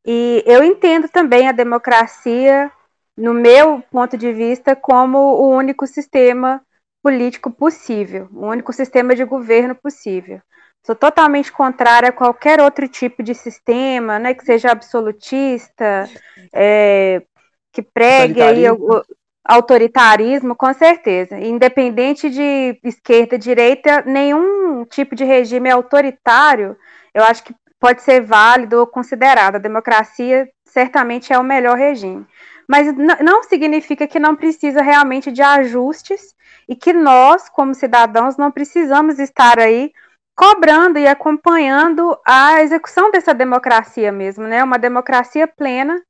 e 0.05 0.43
eu 0.45 0.63
entendo 0.63 1.09
também 1.09 1.47
a 1.47 1.51
democracia 1.51 2.71
no 3.17 3.33
meu 3.33 3.81
ponto 3.89 4.17
de 4.17 4.31
vista, 4.33 4.75
como 4.75 5.17
o 5.17 5.49
único 5.49 5.87
sistema 5.87 6.61
político 7.01 7.49
possível, 7.49 8.27
o 8.33 8.47
único 8.47 8.73
sistema 8.73 9.15
de 9.15 9.23
governo 9.23 9.75
possível. 9.75 10.41
Sou 10.85 10.95
totalmente 10.95 11.51
contrária 11.51 12.09
a 12.09 12.13
qualquer 12.13 12.61
outro 12.61 12.87
tipo 12.87 13.23
de 13.23 13.33
sistema, 13.33 14.19
né, 14.19 14.33
que 14.33 14.45
seja 14.45 14.71
absolutista, 14.71 16.09
é, 16.53 17.23
que 17.71 17.81
pregue 17.81 18.41
aí 18.41 18.69
o, 18.69 19.03
autoritarismo, 19.45 20.55
com 20.55 20.73
certeza. 20.73 21.37
Independente 21.37 22.29
de 22.29 22.79
esquerda, 22.83 23.37
direita, 23.37 24.01
nenhum 24.01 24.83
tipo 24.85 25.15
de 25.15 25.23
regime 25.23 25.69
autoritário, 25.69 26.75
eu 27.13 27.23
acho 27.23 27.43
que 27.43 27.55
pode 27.85 28.01
ser 28.01 28.21
válido 28.21 28.79
ou 28.79 28.87
considerado. 28.87 29.55
A 29.55 29.59
democracia 29.59 30.49
certamente 30.65 31.31
é 31.31 31.37
o 31.37 31.43
melhor 31.43 31.77
regime 31.77 32.25
mas 32.67 32.87
não 33.21 33.43
significa 33.43 34.07
que 34.07 34.19
não 34.19 34.35
precisa 34.35 34.81
realmente 34.81 35.31
de 35.31 35.41
ajustes 35.41 36.35
e 36.67 36.75
que 36.75 36.93
nós, 36.93 37.47
como 37.49 37.75
cidadãos, 37.75 38.37
não 38.37 38.51
precisamos 38.51 39.19
estar 39.19 39.59
aí 39.59 39.91
cobrando 40.35 40.97
e 40.97 41.07
acompanhando 41.07 42.17
a 42.25 42.61
execução 42.61 43.11
dessa 43.11 43.33
democracia 43.33 44.11
mesmo, 44.11 44.45
né? 44.47 44.63
Uma 44.63 44.77
democracia 44.77 45.47
plena, 45.47 46.01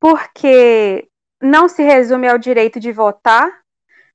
porque 0.00 1.06
não 1.40 1.68
se 1.68 1.82
resume 1.82 2.28
ao 2.28 2.38
direito 2.38 2.80
de 2.80 2.92
votar, 2.92 3.48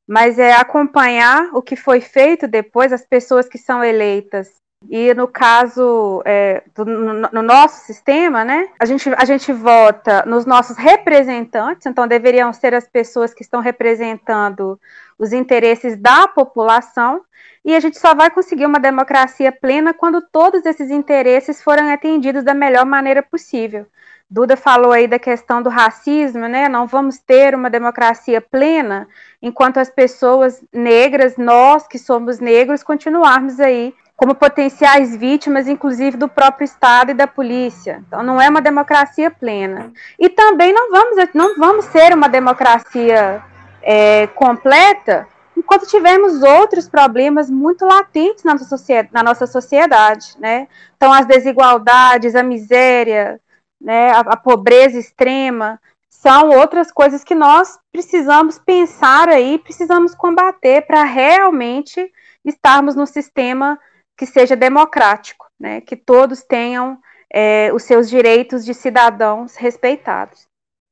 mas 0.08 0.40
é 0.40 0.54
acompanhar 0.54 1.50
o 1.54 1.62
que 1.62 1.76
foi 1.76 2.02
feito 2.02 2.48
depois, 2.48 2.92
as 2.92 3.06
pessoas 3.06 3.48
que 3.48 3.58
são 3.58 3.84
eleitas 3.84 4.50
e 4.90 5.14
no 5.14 5.28
caso 5.28 6.22
é, 6.26 6.64
do, 6.76 6.86
no, 6.86 7.14
no, 7.32 7.42
nosso 7.42 7.86
sistema, 7.86 8.44
né, 8.44 8.68
a 8.80 8.86
gente, 8.86 9.10
a 9.16 9.26
gente 9.26 9.52
vota 9.52 10.24
nos 10.26 10.46
nossos 10.46 10.78
representantes, 10.78 11.86
então 11.86 12.08
deveriam 12.08 12.52
ser 12.54 12.74
as 12.74 12.88
pessoas 12.88 13.34
que 13.34 13.42
estão 13.42 13.62
representando 13.62 14.80
os 15.18 15.34
interesses 15.34 15.98
da 15.98 16.28
população, 16.28 17.22
e 17.64 17.76
a 17.76 17.80
gente 17.80 17.98
só 17.98 18.14
vai 18.14 18.30
conseguir 18.30 18.66
uma 18.66 18.80
democracia 18.80 19.52
plena 19.52 19.94
quando 19.94 20.22
todos 20.22 20.66
esses 20.66 20.92
interesses 20.92 21.64
forem 21.64 21.92
atendidos 21.92 22.44
da 22.44 22.54
melhor 22.54 22.86
maneira 22.86 23.24
possível. 23.24 23.88
Duda 24.30 24.58
falou 24.58 24.92
aí 24.92 25.08
da 25.08 25.20
questão 25.20 25.62
do 25.62 25.70
racismo, 25.70 26.48
né? 26.48 26.68
Não 26.68 26.88
vamos 26.88 27.20
ter 27.20 27.54
uma 27.54 27.70
democracia 27.70 28.42
plena 28.42 29.08
enquanto 29.42 29.78
as 29.78 29.90
pessoas 29.90 30.64
negras, 30.74 31.38
nós 31.38 31.88
que 31.88 32.00
somos 32.00 32.40
negros, 32.40 32.84
continuarmos 32.84 33.60
aí 33.60 33.94
como 34.16 34.34
potenciais 34.34 35.16
vítimas, 35.16 35.68
inclusive 35.68 36.16
do 36.16 36.30
próprio 36.30 36.66
Estado 36.66 37.12
e 37.12 37.14
da 37.14 37.28
polícia. 37.28 38.02
Então, 38.08 38.24
não 38.24 38.42
é 38.42 38.50
uma 38.50 38.62
democracia 38.62 39.30
plena. 39.30 39.92
E 40.18 40.30
também 40.30 40.74
não 40.74 40.90
vamos, 40.90 41.30
não 41.34 41.56
vamos 41.58 41.86
ser 41.86 42.14
uma 42.14 42.30
democracia 42.30 43.44
é, 43.82 44.28
completa 44.28 45.28
enquanto 45.58 45.88
tivermos 45.88 46.44
outros 46.44 46.88
problemas 46.88 47.50
muito 47.50 47.86
latentes 47.86 48.44
na 48.44 48.54
nossa 48.54 48.66
sociedade, 48.66 49.10
na 49.14 49.24
nossa 49.24 49.48
sociedade 49.48 50.36
né? 50.38 50.68
Então, 50.98 51.14
as 51.14 51.26
desigualdades, 51.26 52.36
a 52.36 52.44
miséria, 52.44 53.40
né, 53.80 54.12
a, 54.12 54.20
a 54.20 54.38
pobreza 54.38 54.98
extrema, 54.98 55.80
são 56.10 56.50
outras 56.50 56.92
coisas 56.92 57.24
que 57.24 57.36
nós 57.36 57.78
precisamos 57.92 58.58
pensar 58.58 59.30
aí, 59.30 59.60
precisamos 59.60 60.16
combater 60.16 60.86
para 60.86 61.04
realmente 61.04 62.12
estarmos 62.44 62.96
no 62.96 63.06
sistema 63.06 63.80
que 64.18 64.26
seja 64.26 64.56
democrático, 64.56 65.46
né? 65.60 65.82
que 65.82 65.96
todos 65.96 66.44
tenham 66.44 67.00
é, 67.32 67.72
os 67.74 67.84
seus 67.84 68.10
direitos 68.10 68.64
de 68.64 68.74
cidadãos 68.74 69.56
respeitados. 69.56 70.48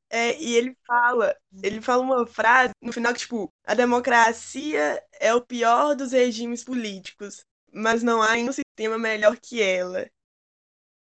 É, 0.09 0.39
e 0.39 0.55
ele 0.55 0.77
fala, 0.85 1.35
ele 1.63 1.81
fala 1.81 2.03
uma 2.03 2.27
frase 2.27 2.71
no 2.81 2.93
final 2.93 3.13
que, 3.13 3.19
tipo, 3.19 3.49
a 3.65 3.73
democracia 3.73 5.01
é 5.19 5.33
o 5.33 5.41
pior 5.41 5.95
dos 5.95 6.11
regimes 6.11 6.63
políticos, 6.63 7.43
mas 7.73 8.03
não 8.03 8.21
há 8.21 8.33
nenhum 8.33 8.51
sistema 8.51 8.99
melhor 8.99 9.35
que 9.41 9.59
ela. 9.59 10.05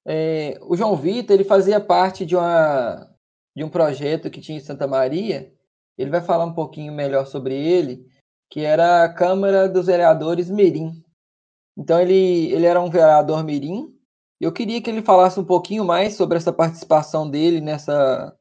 É, 0.07 0.57
o 0.63 0.75
João 0.77 0.97
Vitor, 0.97 1.35
ele 1.35 1.45
fazia 1.45 1.79
parte 1.79 2.25
de, 2.25 2.35
uma, 2.37 3.07
de 3.55 3.65
um 3.65 3.69
projeto 3.69 4.31
que 4.31 4.41
tinha 4.41 4.57
em 4.57 4.63
Santa 4.63 4.87
Maria, 4.87 5.53
ele 5.99 6.11
vai 6.11 6.23
falar 6.23 6.45
um 6.45 6.55
pouquinho 6.55 6.93
melhor 6.93 7.27
sobre 7.27 7.55
ele, 7.55 8.07
que 8.49 8.61
era 8.61 9.05
a 9.05 9.13
Câmara 9.13 9.69
dos 9.69 9.87
Vereadores 9.87 10.49
Mirim. 10.49 11.05
Então 11.77 12.01
ele, 12.01 12.53
ele 12.53 12.67
era 12.67 12.81
um 12.81 12.91
vereador 12.91 13.45
mirim. 13.45 13.95
Eu 14.41 14.53
queria 14.53 14.81
que 14.81 14.91
ele 14.91 15.03
falasse 15.03 15.39
um 15.39 15.45
pouquinho 15.45 15.85
mais 15.85 16.15
sobre 16.15 16.37
essa 16.37 16.53
participação 16.53 17.29
dele 17.29 17.61
nessa 17.61 18.37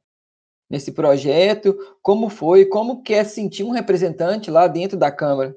nesse 0.70 0.92
projeto, 0.92 1.78
como 2.02 2.28
foi, 2.28 2.66
como 2.66 3.04
que 3.04 3.14
é 3.14 3.24
sentir 3.24 3.64
um 3.64 3.70
representante 3.70 4.50
lá 4.50 4.68
dentro 4.68 4.98
da 4.98 5.12
Câmara. 5.12 5.56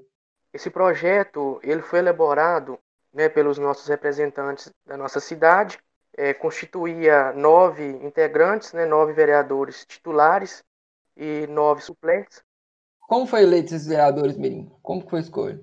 Esse 0.52 0.70
projeto 0.70 1.58
ele 1.62 1.80
foi 1.80 2.00
elaborado 2.00 2.78
né, 3.12 3.28
pelos 3.28 3.58
nossos 3.58 3.88
representantes 3.88 4.70
da 4.86 4.96
nossa 4.96 5.18
cidade, 5.18 5.78
é, 6.16 6.34
constituía 6.34 7.32
nove 7.32 7.84
integrantes, 8.04 8.72
né, 8.72 8.84
nove 8.84 9.12
vereadores 9.12 9.84
titulares 9.86 10.62
e 11.16 11.46
nove 11.46 11.80
suplentes. 11.80 12.42
Como 13.00 13.26
foi 13.26 13.42
eleito 13.42 13.74
esses 13.74 13.86
vereadores, 13.86 14.36
Mirim? 14.36 14.70
Como 14.82 15.08
foi 15.08 15.20
a 15.20 15.22
escolha? 15.22 15.60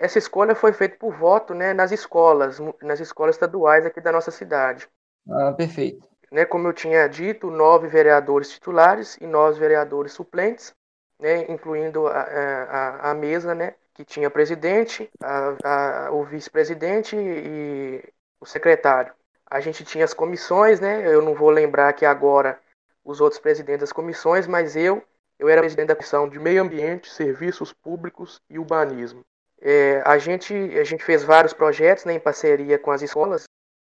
Essa 0.00 0.18
escolha 0.18 0.54
foi 0.54 0.72
feita 0.72 0.96
por 0.96 1.14
voto 1.14 1.52
né, 1.52 1.74
nas 1.74 1.92
escolas, 1.92 2.58
nas 2.82 3.00
escolas 3.00 3.34
estaduais 3.34 3.84
aqui 3.84 4.00
da 4.00 4.10
nossa 4.10 4.30
cidade. 4.30 4.88
Ah, 5.28 5.52
perfeito. 5.52 6.08
Né, 6.32 6.46
como 6.46 6.66
eu 6.66 6.72
tinha 6.72 7.06
dito, 7.06 7.50
nove 7.50 7.86
vereadores 7.86 8.48
titulares 8.48 9.18
e 9.20 9.26
nove 9.26 9.60
vereadores 9.60 10.12
suplentes, 10.14 10.74
né, 11.20 11.44
incluindo 11.50 12.06
a, 12.06 12.18
a, 12.22 13.10
a 13.10 13.14
mesa, 13.14 13.54
né, 13.54 13.74
que 13.92 14.02
tinha 14.02 14.30
presidente, 14.30 15.10
a, 15.22 16.06
a, 16.06 16.12
o 16.12 16.24
vice-presidente 16.24 17.14
e 17.14 18.02
o 18.40 18.46
secretário. 18.46 19.12
A 19.50 19.60
gente 19.60 19.84
tinha 19.84 20.06
as 20.06 20.14
comissões, 20.14 20.80
né, 20.80 21.06
eu 21.06 21.20
não 21.20 21.34
vou 21.34 21.50
lembrar 21.50 21.90
aqui 21.90 22.06
agora 22.06 22.58
os 23.04 23.20
outros 23.20 23.38
presidentes 23.38 23.80
das 23.80 23.92
comissões, 23.92 24.46
mas 24.46 24.76
eu, 24.76 25.04
eu 25.38 25.46
era 25.46 25.60
presidente 25.60 25.88
da 25.88 25.96
comissão 25.96 26.26
de 26.26 26.38
Meio 26.38 26.62
Ambiente, 26.62 27.10
Serviços 27.10 27.70
Públicos 27.70 28.40
e 28.48 28.58
Urbanismo. 28.58 29.22
É, 29.60 30.02
a, 30.06 30.16
gente, 30.18 30.54
a 30.54 30.84
gente 30.84 31.04
fez 31.04 31.22
vários 31.22 31.52
projetos 31.52 32.04
né, 32.04 32.14
em 32.14 32.20
parceria 32.20 32.78
com 32.78 32.90
as 32.90 33.02
escolas 33.02 33.44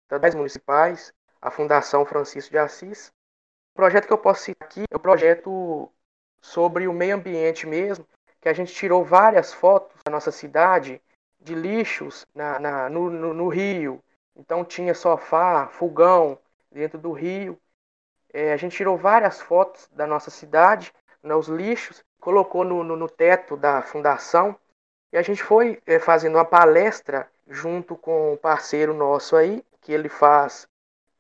estaduais 0.05 0.35
municipais, 0.35 1.13
a 1.41 1.51
Fundação 1.51 2.05
Francisco 2.07 2.51
de 2.51 2.59
Assis. 2.59 3.13
O 3.75 3.77
projeto 3.77 4.07
que 4.07 4.13
eu 4.13 4.19
posso 4.19 4.45
citar 4.45 4.67
aqui 4.67 4.85
é 4.91 4.95
o 4.95 4.99
um 4.99 5.03
projeto 5.03 5.91
sobre 6.41 6.89
o 6.89 6.93
meio 6.93 7.17
ambiente 7.17 7.67
mesmo, 7.67 8.07
que 8.41 8.49
a 8.49 8.53
gente 8.53 8.73
tirou 8.73 9.05
várias 9.05 9.53
fotos 9.53 9.97
da 10.05 10.11
nossa 10.11 10.31
cidade 10.31 11.01
de 11.39 11.55
lixos 11.55 12.27
na, 12.35 12.59
na 12.59 12.89
no, 12.89 13.11
no, 13.11 13.35
no, 13.35 13.49
rio. 13.49 14.03
Então 14.35 14.65
tinha 14.65 14.95
sofá, 14.95 15.69
fogão 15.69 16.39
dentro 16.71 16.99
do 16.99 17.13
rio. 17.13 17.61
É, 18.33 18.53
a 18.53 18.57
gente 18.57 18.77
tirou 18.77 18.97
várias 18.97 19.41
fotos 19.41 19.89
da 19.93 20.07
nossa 20.07 20.31
cidade, 20.31 20.93
né, 21.23 21.35
os 21.35 21.49
lixos, 21.49 22.03
colocou 22.21 22.65
no, 22.65 22.83
no, 22.83 22.97
no 22.97 23.09
teto 23.09 23.57
da 23.57 23.83
fundação. 23.83 24.57
E 25.13 25.19
a 25.19 25.23
gente 25.23 25.43
foi 25.43 25.81
é, 25.87 25.99
fazendo 25.99 26.37
uma 26.37 26.45
palestra 26.45 27.29
junto 27.49 27.97
com 27.97 28.35
um 28.35 28.37
parceiro 28.37 28.95
nosso 28.95 29.35
aí, 29.37 29.65
que 29.81 29.93
ele 29.93 30.09
faz 30.09 30.69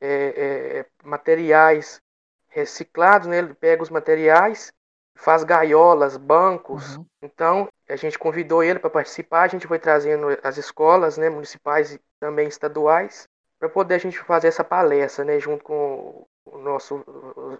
é, 0.00 0.06
é, 0.36 0.86
materiais 1.04 2.00
reciclados, 2.48 3.26
né? 3.26 3.38
ele 3.38 3.54
pega 3.54 3.82
os 3.82 3.90
materiais, 3.90 4.72
faz 5.14 5.44
gaiolas, 5.44 6.16
bancos. 6.16 6.96
Uhum. 6.96 7.06
Então, 7.22 7.68
a 7.88 7.96
gente 7.96 8.18
convidou 8.18 8.62
ele 8.62 8.78
para 8.78 8.90
participar, 8.90 9.42
a 9.42 9.48
gente 9.48 9.66
foi 9.66 9.78
trazendo 9.78 10.26
as 10.42 10.56
escolas 10.56 11.18
né, 11.18 11.28
municipais 11.28 11.94
e 11.94 12.00
também 12.18 12.48
estaduais, 12.48 13.28
para 13.58 13.68
poder 13.68 13.96
a 13.96 13.98
gente 13.98 14.18
fazer 14.20 14.48
essa 14.48 14.64
palestra, 14.64 15.24
né, 15.24 15.38
junto 15.38 15.62
com 15.62 16.26
os 16.46 16.62
nossos 16.62 17.02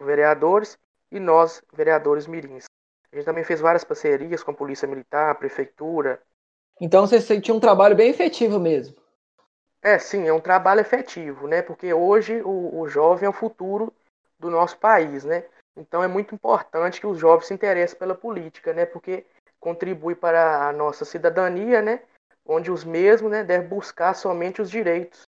vereadores 0.00 0.78
e 1.10 1.20
nós, 1.20 1.62
vereadores 1.72 2.26
mirins. 2.26 2.64
A 3.12 3.16
gente 3.16 3.24
também 3.24 3.44
fez 3.44 3.60
várias 3.60 3.84
parcerias 3.84 4.42
com 4.42 4.52
a 4.52 4.54
Polícia 4.54 4.86
Militar, 4.86 5.30
a 5.30 5.34
Prefeitura. 5.34 6.22
Então, 6.80 7.06
você 7.06 7.40
tinha 7.40 7.54
um 7.54 7.60
trabalho 7.60 7.96
bem 7.96 8.10
efetivo 8.10 8.58
mesmo. 8.58 8.96
É, 9.82 9.98
sim, 9.98 10.28
é 10.28 10.32
um 10.32 10.40
trabalho 10.40 10.80
efetivo, 10.80 11.46
né? 11.46 11.62
Porque 11.62 11.92
hoje 11.92 12.42
o, 12.42 12.80
o 12.80 12.88
jovem 12.88 13.26
é 13.26 13.28
o 13.28 13.32
futuro 13.32 13.92
do 14.38 14.50
nosso 14.50 14.76
país, 14.78 15.24
né? 15.24 15.44
Então 15.76 16.02
é 16.02 16.08
muito 16.08 16.34
importante 16.34 17.00
que 17.00 17.06
os 17.06 17.18
jovens 17.18 17.46
se 17.46 17.54
interessem 17.54 17.98
pela 17.98 18.14
política, 18.14 18.72
né? 18.72 18.84
Porque 18.84 19.24
contribui 19.58 20.14
para 20.14 20.68
a 20.68 20.72
nossa 20.72 21.04
cidadania, 21.04 21.80
né? 21.80 22.02
Onde 22.44 22.70
os 22.70 22.84
mesmos, 22.84 23.30
né, 23.30 23.44
devem 23.44 23.68
buscar 23.68 24.14
somente 24.14 24.60
os 24.60 24.70
direitos 24.70 25.22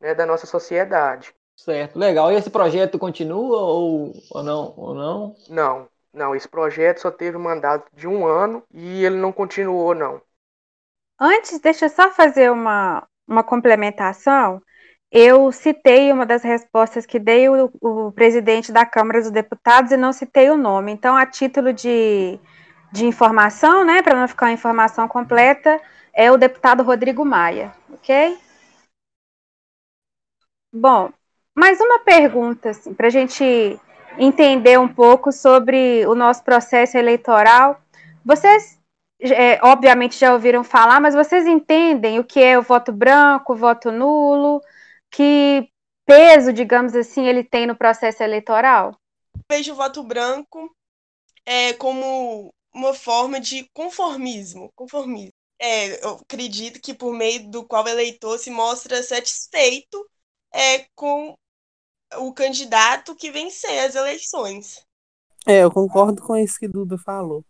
né, 0.00 0.14
da 0.14 0.24
nossa 0.24 0.46
sociedade. 0.46 1.34
Certo, 1.56 1.98
legal. 1.98 2.30
E 2.30 2.36
esse 2.36 2.50
projeto 2.50 2.98
continua 2.98 3.60
ou, 3.62 4.12
ou 4.30 4.42
não? 4.42 4.74
Ou 4.76 4.94
não? 4.94 5.36
Não, 5.48 5.88
não. 6.18 6.34
Esse 6.34 6.48
projeto 6.48 6.98
só 6.98 7.10
teve 7.10 7.38
mandato 7.38 7.88
de 7.94 8.06
um 8.06 8.26
ano 8.26 8.62
e 8.72 9.04
ele 9.04 9.16
não 9.16 9.32
continuou, 9.32 9.94
não. 9.94 10.20
Antes, 11.20 11.58
deixa 11.60 11.86
eu 11.86 11.90
só 11.90 12.10
fazer 12.10 12.50
uma, 12.50 13.06
uma 13.26 13.42
complementação, 13.42 14.62
eu 15.10 15.50
citei 15.50 16.12
uma 16.12 16.26
das 16.26 16.42
respostas 16.42 17.06
que 17.06 17.18
dei 17.18 17.48
o, 17.48 17.70
o, 17.80 18.12
presidente 18.12 18.70
da 18.70 18.84
Câmara 18.84 19.20
dos 19.20 19.30
Deputados 19.30 19.90
e 19.90 19.96
não 19.96 20.12
citei 20.12 20.50
o 20.50 20.56
nome. 20.56 20.92
Então, 20.92 21.16
a 21.16 21.26
título 21.26 21.72
de, 21.72 22.38
de 22.92 23.06
informação, 23.06 23.84
né, 23.84 24.02
para 24.02 24.18
não 24.18 24.28
ficar 24.28 24.46
a 24.46 24.52
informação 24.52 25.08
completa, 25.08 25.80
é 26.12 26.30
o 26.30 26.36
deputado 26.36 26.82
Rodrigo 26.82 27.24
Maia, 27.24 27.72
ok? 27.90 28.38
Bom, 30.72 31.10
mais 31.54 31.80
uma 31.80 32.00
pergunta, 32.00 32.70
assim, 32.70 32.92
para 32.92 33.06
a 33.06 33.10
gente 33.10 33.80
entender 34.18 34.78
um 34.78 34.88
pouco 34.88 35.32
sobre 35.32 36.06
o 36.06 36.14
nosso 36.14 36.42
processo 36.42 36.96
eleitoral. 36.96 37.80
Vocês 38.24 38.78
é, 39.20 39.58
obviamente 39.64 40.16
já 40.16 40.32
ouviram 40.32 40.62
falar, 40.62 41.00
mas 41.00 41.14
vocês 41.14 41.46
entendem 41.46 42.18
o 42.18 42.24
que 42.24 42.40
é 42.40 42.58
o 42.58 42.62
voto 42.62 42.92
branco, 42.92 43.52
o 43.52 43.56
voto 43.56 43.90
nulo? 43.90 44.60
Que 45.10 45.68
peso, 46.06 46.52
digamos 46.52 46.94
assim, 46.94 47.26
ele 47.26 47.42
tem 47.42 47.66
no 47.66 47.76
processo 47.76 48.22
eleitoral? 48.22 48.94
Vejo 49.50 49.72
o 49.72 49.76
voto 49.76 50.02
branco 50.02 50.70
é, 51.44 51.72
como 51.74 52.52
uma 52.72 52.94
forma 52.94 53.40
de 53.40 53.68
conformismo. 53.72 54.70
conformismo. 54.76 55.32
É, 55.60 56.04
eu 56.04 56.20
acredito 56.22 56.80
que 56.80 56.94
por 56.94 57.12
meio 57.12 57.50
do 57.50 57.64
qual 57.64 57.84
o 57.84 57.88
eleitor 57.88 58.38
se 58.38 58.50
mostra 58.50 59.02
satisfeito 59.02 60.08
é, 60.52 60.86
com 60.94 61.34
o 62.16 62.32
candidato 62.32 63.14
que 63.14 63.30
vencer 63.30 63.86
as 63.86 63.94
eleições. 63.94 64.84
É, 65.46 65.62
eu 65.62 65.70
concordo 65.70 66.22
com 66.22 66.36
isso 66.36 66.58
que 66.58 66.68
Duda 66.68 66.96
falou 66.98 67.44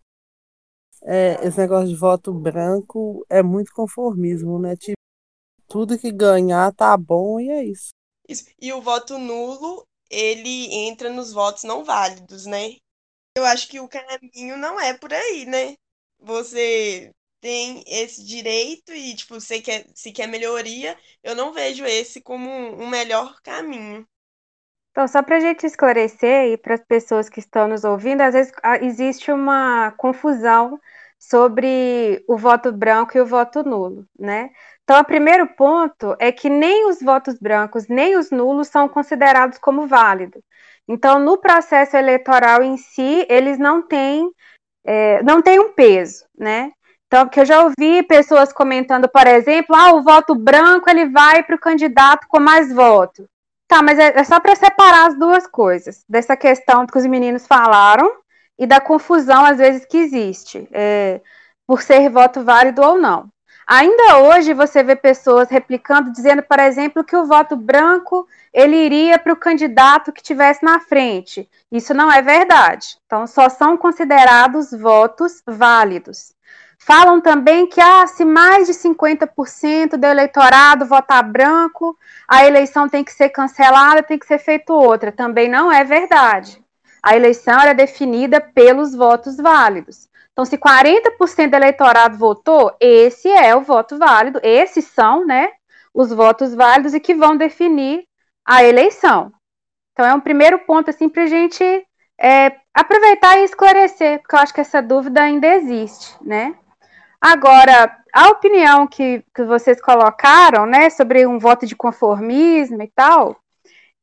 é, 1.02 1.46
esse 1.46 1.58
negócio 1.58 1.88
de 1.88 1.96
voto 1.96 2.32
branco 2.32 3.24
é 3.28 3.42
muito 3.42 3.72
conformismo, 3.72 4.58
né? 4.58 4.76
Tipo, 4.76 4.96
tudo 5.68 5.98
que 5.98 6.10
ganhar 6.10 6.72
tá 6.74 6.96
bom 6.96 7.38
e 7.40 7.50
é 7.50 7.64
isso. 7.64 7.90
isso. 8.28 8.44
E 8.60 8.72
o 8.72 8.80
voto 8.80 9.18
nulo, 9.18 9.86
ele 10.10 10.72
entra 10.72 11.10
nos 11.10 11.32
votos 11.32 11.64
não 11.64 11.84
válidos, 11.84 12.46
né? 12.46 12.76
Eu 13.36 13.44
acho 13.44 13.68
que 13.68 13.80
o 13.80 13.88
caminho 13.88 14.56
não 14.56 14.80
é 14.80 14.94
por 14.96 15.12
aí, 15.12 15.44
né? 15.46 15.76
Você 16.18 17.12
tem 17.40 17.84
esse 17.86 18.24
direito 18.24 18.92
e, 18.92 19.14
tipo, 19.14 19.40
você 19.40 19.60
quer, 19.60 19.86
se 19.94 20.10
quer 20.10 20.26
melhoria, 20.26 20.98
eu 21.22 21.36
não 21.36 21.52
vejo 21.52 21.84
esse 21.84 22.20
como 22.20 22.50
um 22.50 22.88
melhor 22.88 23.40
caminho. 23.42 24.04
Então, 24.98 25.06
só 25.06 25.22
para 25.22 25.36
a 25.36 25.40
gente 25.40 25.64
esclarecer 25.64 26.52
e 26.52 26.56
para 26.56 26.74
as 26.74 26.82
pessoas 26.82 27.28
que 27.28 27.38
estão 27.38 27.68
nos 27.68 27.84
ouvindo, 27.84 28.20
às 28.20 28.34
vezes 28.34 28.52
ah, 28.64 28.78
existe 28.78 29.30
uma 29.30 29.92
confusão 29.92 30.80
sobre 31.16 32.24
o 32.26 32.36
voto 32.36 32.72
branco 32.72 33.16
e 33.16 33.20
o 33.20 33.24
voto 33.24 33.62
nulo, 33.62 34.04
né? 34.18 34.50
Então, 34.82 34.98
o 35.00 35.04
primeiro 35.04 35.46
ponto 35.54 36.16
é 36.18 36.32
que 36.32 36.50
nem 36.50 36.90
os 36.90 37.00
votos 37.00 37.38
brancos 37.38 37.86
nem 37.86 38.16
os 38.16 38.32
nulos 38.32 38.66
são 38.66 38.88
considerados 38.88 39.56
como 39.58 39.86
válidos. 39.86 40.42
Então, 40.88 41.20
no 41.20 41.38
processo 41.38 41.96
eleitoral 41.96 42.64
em 42.64 42.76
si, 42.76 43.24
eles 43.28 43.56
não 43.56 43.80
têm, 43.80 44.28
é, 44.84 45.22
não 45.22 45.40
têm 45.40 45.60
um 45.60 45.72
peso, 45.72 46.24
né? 46.36 46.72
Então, 47.06 47.24
porque 47.24 47.38
eu 47.38 47.46
já 47.46 47.62
ouvi 47.62 48.02
pessoas 48.02 48.52
comentando, 48.52 49.08
por 49.08 49.28
exemplo, 49.28 49.76
ah, 49.76 49.94
o 49.94 50.02
voto 50.02 50.34
branco 50.34 50.90
ele 50.90 51.06
vai 51.06 51.44
para 51.44 51.54
o 51.54 51.60
candidato 51.60 52.26
com 52.28 52.40
mais 52.40 52.72
votos. 52.72 53.28
Tá, 53.68 53.82
mas 53.82 53.98
é, 53.98 54.18
é 54.18 54.24
só 54.24 54.40
para 54.40 54.56
separar 54.56 55.08
as 55.08 55.14
duas 55.14 55.46
coisas, 55.46 56.02
dessa 56.08 56.34
questão 56.34 56.86
que 56.86 56.96
os 56.96 57.06
meninos 57.06 57.46
falaram 57.46 58.10
e 58.58 58.66
da 58.66 58.80
confusão, 58.80 59.44
às 59.44 59.58
vezes, 59.58 59.84
que 59.84 59.98
existe, 59.98 60.66
é, 60.72 61.20
por 61.66 61.82
ser 61.82 62.08
voto 62.08 62.42
válido 62.42 62.82
ou 62.82 62.98
não. 62.98 63.28
Ainda 63.66 64.20
hoje 64.20 64.54
você 64.54 64.82
vê 64.82 64.96
pessoas 64.96 65.50
replicando, 65.50 66.10
dizendo, 66.10 66.42
por 66.42 66.58
exemplo, 66.58 67.04
que 67.04 67.14
o 67.14 67.26
voto 67.26 67.54
branco 67.54 68.26
ele 68.54 68.76
iria 68.76 69.18
para 69.18 69.34
o 69.34 69.36
candidato 69.36 70.10
que 70.10 70.22
tivesse 70.22 70.64
na 70.64 70.80
frente. 70.80 71.46
Isso 71.70 71.92
não 71.92 72.10
é 72.10 72.22
verdade. 72.22 72.96
Então, 73.04 73.26
só 73.26 73.50
são 73.50 73.76
considerados 73.76 74.70
votos 74.70 75.42
válidos. 75.46 76.32
Falam 76.78 77.20
também 77.20 77.66
que 77.66 77.80
ah, 77.80 78.06
se 78.06 78.24
mais 78.24 78.66
de 78.66 78.72
50% 78.72 79.96
do 79.96 80.06
eleitorado 80.06 80.86
votar 80.86 81.22
branco, 81.22 81.98
a 82.26 82.46
eleição 82.46 82.88
tem 82.88 83.04
que 83.04 83.12
ser 83.12 83.28
cancelada, 83.30 84.02
tem 84.02 84.18
que 84.18 84.26
ser 84.26 84.38
feita 84.38 84.72
outra. 84.72 85.12
Também 85.12 85.48
não 85.48 85.70
é 85.70 85.84
verdade. 85.84 86.64
A 87.02 87.16
eleição 87.16 87.60
era 87.60 87.74
definida 87.74 88.40
pelos 88.40 88.94
votos 88.94 89.36
válidos. 89.36 90.08
Então, 90.32 90.44
se 90.44 90.56
40% 90.56 91.50
do 91.50 91.56
eleitorado 91.56 92.16
votou, 92.16 92.72
esse 92.80 93.28
é 93.28 93.56
o 93.56 93.62
voto 93.62 93.98
válido, 93.98 94.40
esses 94.42 94.84
são, 94.84 95.26
né, 95.26 95.50
os 95.92 96.12
votos 96.12 96.54
válidos 96.54 96.94
e 96.94 97.00
que 97.00 97.12
vão 97.12 97.36
definir 97.36 98.04
a 98.46 98.62
eleição. 98.62 99.32
Então, 99.92 100.06
é 100.06 100.14
um 100.14 100.20
primeiro 100.20 100.60
ponto, 100.60 100.90
assim, 100.90 101.08
para 101.08 101.24
a 101.24 101.26
gente 101.26 101.64
é, 102.20 102.52
aproveitar 102.72 103.36
e 103.38 103.44
esclarecer, 103.44 104.20
porque 104.20 104.36
eu 104.36 104.38
acho 104.38 104.54
que 104.54 104.60
essa 104.60 104.80
dúvida 104.80 105.20
ainda 105.20 105.48
existe, 105.48 106.16
né? 106.22 106.54
Agora, 107.20 107.98
a 108.12 108.28
opinião 108.28 108.86
que, 108.86 109.24
que 109.34 109.42
vocês 109.42 109.80
colocaram, 109.80 110.66
né, 110.66 110.88
sobre 110.90 111.26
um 111.26 111.38
voto 111.38 111.66
de 111.66 111.74
conformismo 111.74 112.80
e 112.82 112.88
tal, 112.88 113.36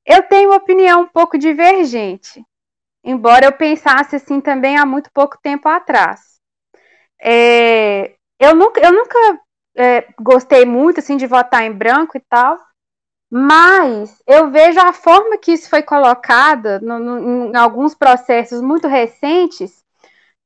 eu 0.06 0.22
tenho 0.24 0.50
uma 0.50 0.58
opinião 0.58 1.02
um 1.02 1.08
pouco 1.08 1.38
divergente, 1.38 2.46
embora 3.04 3.46
eu 3.46 3.54
pensasse 3.54 4.18
assim 4.18 4.42
também 4.42 4.78
há 4.78 4.86
muito 4.86 5.10
pouco 5.14 5.38
tempo 5.42 5.68
atrás. 5.70 6.40
É, 7.22 8.16
eu 8.40 8.54
nunca, 8.54 8.82
eu 8.82 8.92
nunca 8.92 9.18
é, 9.78 10.08
gostei 10.20 10.66
muito 10.66 11.00
assim 11.00 11.16
de 11.16 11.26
votar 11.26 11.64
em 11.64 11.72
branco 11.72 12.18
e 12.18 12.22
tal, 12.30 12.60
mas 13.32 14.22
eu 14.28 14.52
vejo 14.52 14.80
a 14.80 14.92
forma 14.92 15.38
que 15.38 15.54
isso 15.54 15.70
foi 15.70 15.82
colocada 15.82 16.80
no, 16.82 17.00
no, 17.00 17.48
em 17.48 17.56
alguns 17.56 17.96
processos 17.96 18.62
muito 18.62 18.88
recentes 18.88 19.85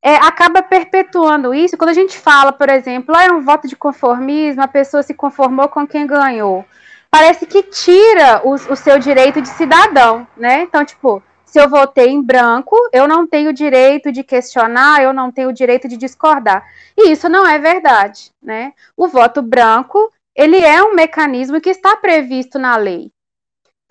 é, 0.02 0.16
acaba 0.16 0.62
perpetuando 0.62 1.54
isso. 1.54 1.78
Quando 1.78 1.90
a 1.90 1.94
gente 1.94 2.18
fala, 2.18 2.52
por 2.52 2.70
exemplo, 2.70 3.16
ah, 3.16 3.26
é 3.26 3.32
um 3.32 3.42
voto 3.42 3.68
de 3.68 3.76
conformismo, 3.76 4.62
a 4.62 4.68
pessoa 4.68 5.04
se 5.04 5.14
conformou 5.14 5.68
com 5.68 5.88
quem 5.88 6.08
ganhou. 6.08 6.66
Parece 7.12 7.46
que 7.46 7.64
tira 7.64 8.42
o, 8.44 8.54
o 8.54 8.76
seu 8.76 9.00
direito 9.00 9.42
de 9.42 9.50
cidadão, 9.50 10.28
né? 10.38 10.62
Então, 10.62 10.86
tipo, 10.86 11.24
se 11.44 11.60
eu 11.60 11.68
votei 11.68 12.10
em 12.10 12.22
branco, 12.22 12.76
eu 12.94 13.08
não 13.08 13.26
tenho 13.26 13.52
direito 13.52 14.12
de 14.12 14.24
questionar, 14.24 15.02
eu 15.02 15.12
não 15.12 15.32
tenho 15.32 15.52
direito 15.52 15.88
de 15.88 15.98
discordar. 15.98 16.64
E 16.96 17.12
isso 17.12 17.28
não 17.28 17.48
é 17.48 17.58
verdade, 17.58 18.32
né? 18.42 18.74
O 18.96 19.08
voto 19.08 19.42
branco, 19.42 20.12
ele 20.36 20.58
é 20.58 20.84
um 20.84 20.94
mecanismo 20.94 21.60
que 21.60 21.72
está 21.72 21.98
previsto 21.98 22.60
na 22.60 22.78
lei. 22.78 23.12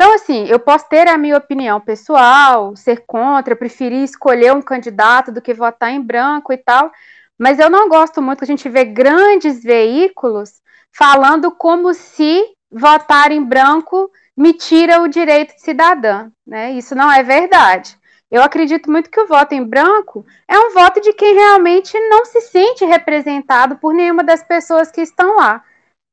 Então, 0.00 0.14
assim, 0.14 0.46
eu 0.46 0.60
posso 0.60 0.88
ter 0.88 1.08
a 1.08 1.18
minha 1.18 1.36
opinião 1.36 1.80
pessoal, 1.80 2.76
ser 2.76 3.02
contra, 3.04 3.56
preferir 3.56 4.04
escolher 4.04 4.54
um 4.54 4.62
candidato 4.62 5.32
do 5.32 5.42
que 5.42 5.52
votar 5.52 5.90
em 5.90 6.00
branco 6.00 6.52
e 6.52 6.56
tal, 6.56 6.92
mas 7.36 7.58
eu 7.58 7.68
não 7.68 7.88
gosto 7.88 8.22
muito 8.22 8.38
que 8.38 8.44
a 8.44 8.46
gente 8.46 8.68
vê 8.68 8.84
grandes 8.84 9.60
veículos 9.60 10.62
falando 10.92 11.50
como 11.50 11.92
se 11.92 12.44
votar 12.70 13.32
em 13.32 13.42
branco 13.42 14.08
me 14.36 14.52
tira 14.52 15.02
o 15.02 15.08
direito 15.08 15.56
de 15.56 15.62
cidadã, 15.62 16.30
né? 16.46 16.70
Isso 16.74 16.94
não 16.94 17.10
é 17.10 17.24
verdade. 17.24 17.98
Eu 18.30 18.44
acredito 18.44 18.88
muito 18.88 19.10
que 19.10 19.20
o 19.20 19.26
voto 19.26 19.52
em 19.52 19.64
branco 19.64 20.24
é 20.46 20.56
um 20.60 20.74
voto 20.74 21.00
de 21.00 21.12
quem 21.12 21.34
realmente 21.34 21.98
não 22.08 22.24
se 22.24 22.40
sente 22.42 22.84
representado 22.84 23.78
por 23.78 23.92
nenhuma 23.92 24.22
das 24.22 24.44
pessoas 24.44 24.92
que 24.92 25.00
estão 25.00 25.38
lá. 25.38 25.64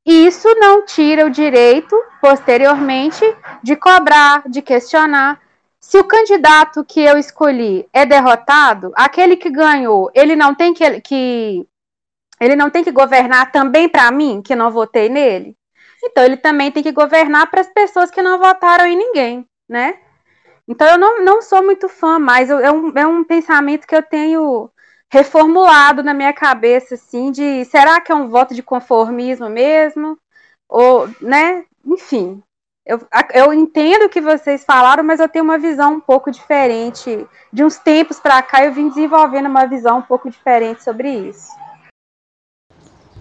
Isso 0.06 0.48
não 0.60 0.86
tira 0.86 1.26
o 1.26 1.32
direito, 1.32 2.00
posteriormente, 2.22 3.24
de 3.64 3.76
cobrar, 3.76 4.44
de 4.48 4.62
questionar. 4.62 5.42
Se 5.80 5.98
o 5.98 6.04
candidato 6.04 6.86
que 6.86 7.00
eu 7.00 7.18
escolhi 7.18 7.88
é 7.92 8.06
derrotado, 8.06 8.92
aquele 8.96 9.36
que 9.36 9.50
ganhou, 9.50 10.12
ele 10.14 10.36
não 10.36 10.54
tem 10.54 10.74
que, 10.74 11.02
que 11.02 11.68
ele 12.40 12.56
não 12.56 12.70
tem 12.70 12.84
que 12.84 12.92
governar 12.92 13.52
também 13.52 13.90
para 13.90 14.12
mim, 14.12 14.42
que 14.44 14.56
não 14.56 14.70
votei 14.70 15.10
nele? 15.10 15.56
Então 16.04 16.24
ele 16.24 16.38
também 16.38 16.72
tem 16.72 16.84
que 16.84 16.92
governar 16.92 17.50
para 17.50 17.62
as 17.62 17.70
pessoas 17.70 18.12
que 18.12 18.22
não 18.22 18.38
votaram 18.38 18.86
em 18.86 18.96
ninguém, 18.96 19.48
né? 19.68 19.98
Então 20.68 20.88
eu 20.88 20.98
não, 20.98 21.24
não 21.24 21.42
sou 21.42 21.64
muito 21.64 21.88
fã, 21.90 22.20
mas 22.20 22.50
eu, 22.50 22.60
é, 22.60 22.72
um, 22.72 22.92
é 22.96 23.08
um 23.08 23.24
pensamento 23.24 23.88
que 23.88 23.96
eu 23.96 24.04
tenho 24.04 24.70
reformulado 25.12 26.04
na 26.04 26.14
minha 26.14 26.34
cabeça, 26.34 26.96
assim, 26.96 27.32
de 27.32 27.66
será 27.66 28.02
que 28.02 28.12
é 28.12 28.16
um 28.16 28.28
voto 28.28 28.54
de 28.54 28.64
conformismo 28.64 29.50
mesmo? 29.50 30.18
Ou, 30.68 31.08
né? 31.22 31.66
Enfim, 31.86 32.42
eu, 32.86 33.00
eu 33.34 33.54
entendo 33.54 34.06
o 34.06 34.10
que 34.10 34.22
vocês 34.22 34.64
falaram, 34.64 35.04
mas 35.04 35.20
eu 35.20 35.28
tenho 35.28 35.44
uma 35.44 35.58
visão 35.58 35.94
um 35.94 36.00
pouco 36.00 36.30
diferente. 36.30 37.28
De 37.52 37.64
uns 37.64 37.78
tempos 37.78 38.20
para 38.20 38.42
cá, 38.44 38.64
eu 38.64 38.72
vim 38.72 38.90
desenvolvendo 38.90 39.48
uma 39.48 39.66
visão 39.66 40.00
um 40.00 40.04
pouco 40.04 40.30
diferente 40.30 40.84
sobre 40.84 41.10
isso. 41.10 41.50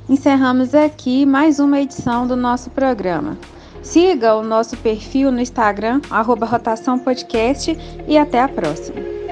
Encerramos 0.09 0.75
aqui 0.75 1.25
mais 1.25 1.59
uma 1.59 1.81
edição 1.81 2.27
do 2.27 2.37
nosso 2.37 2.71
programa. 2.71 3.39
Siga 3.83 4.35
o 4.35 4.43
nosso 4.43 4.77
perfil 4.79 5.33
no 5.33 5.41
Instagram, 5.41 6.01
arroba 6.11 6.45
Rotação 6.45 6.99
Podcast, 6.99 7.75
e 8.07 8.19
até 8.19 8.41
a 8.41 8.49
próxima. 8.49 9.24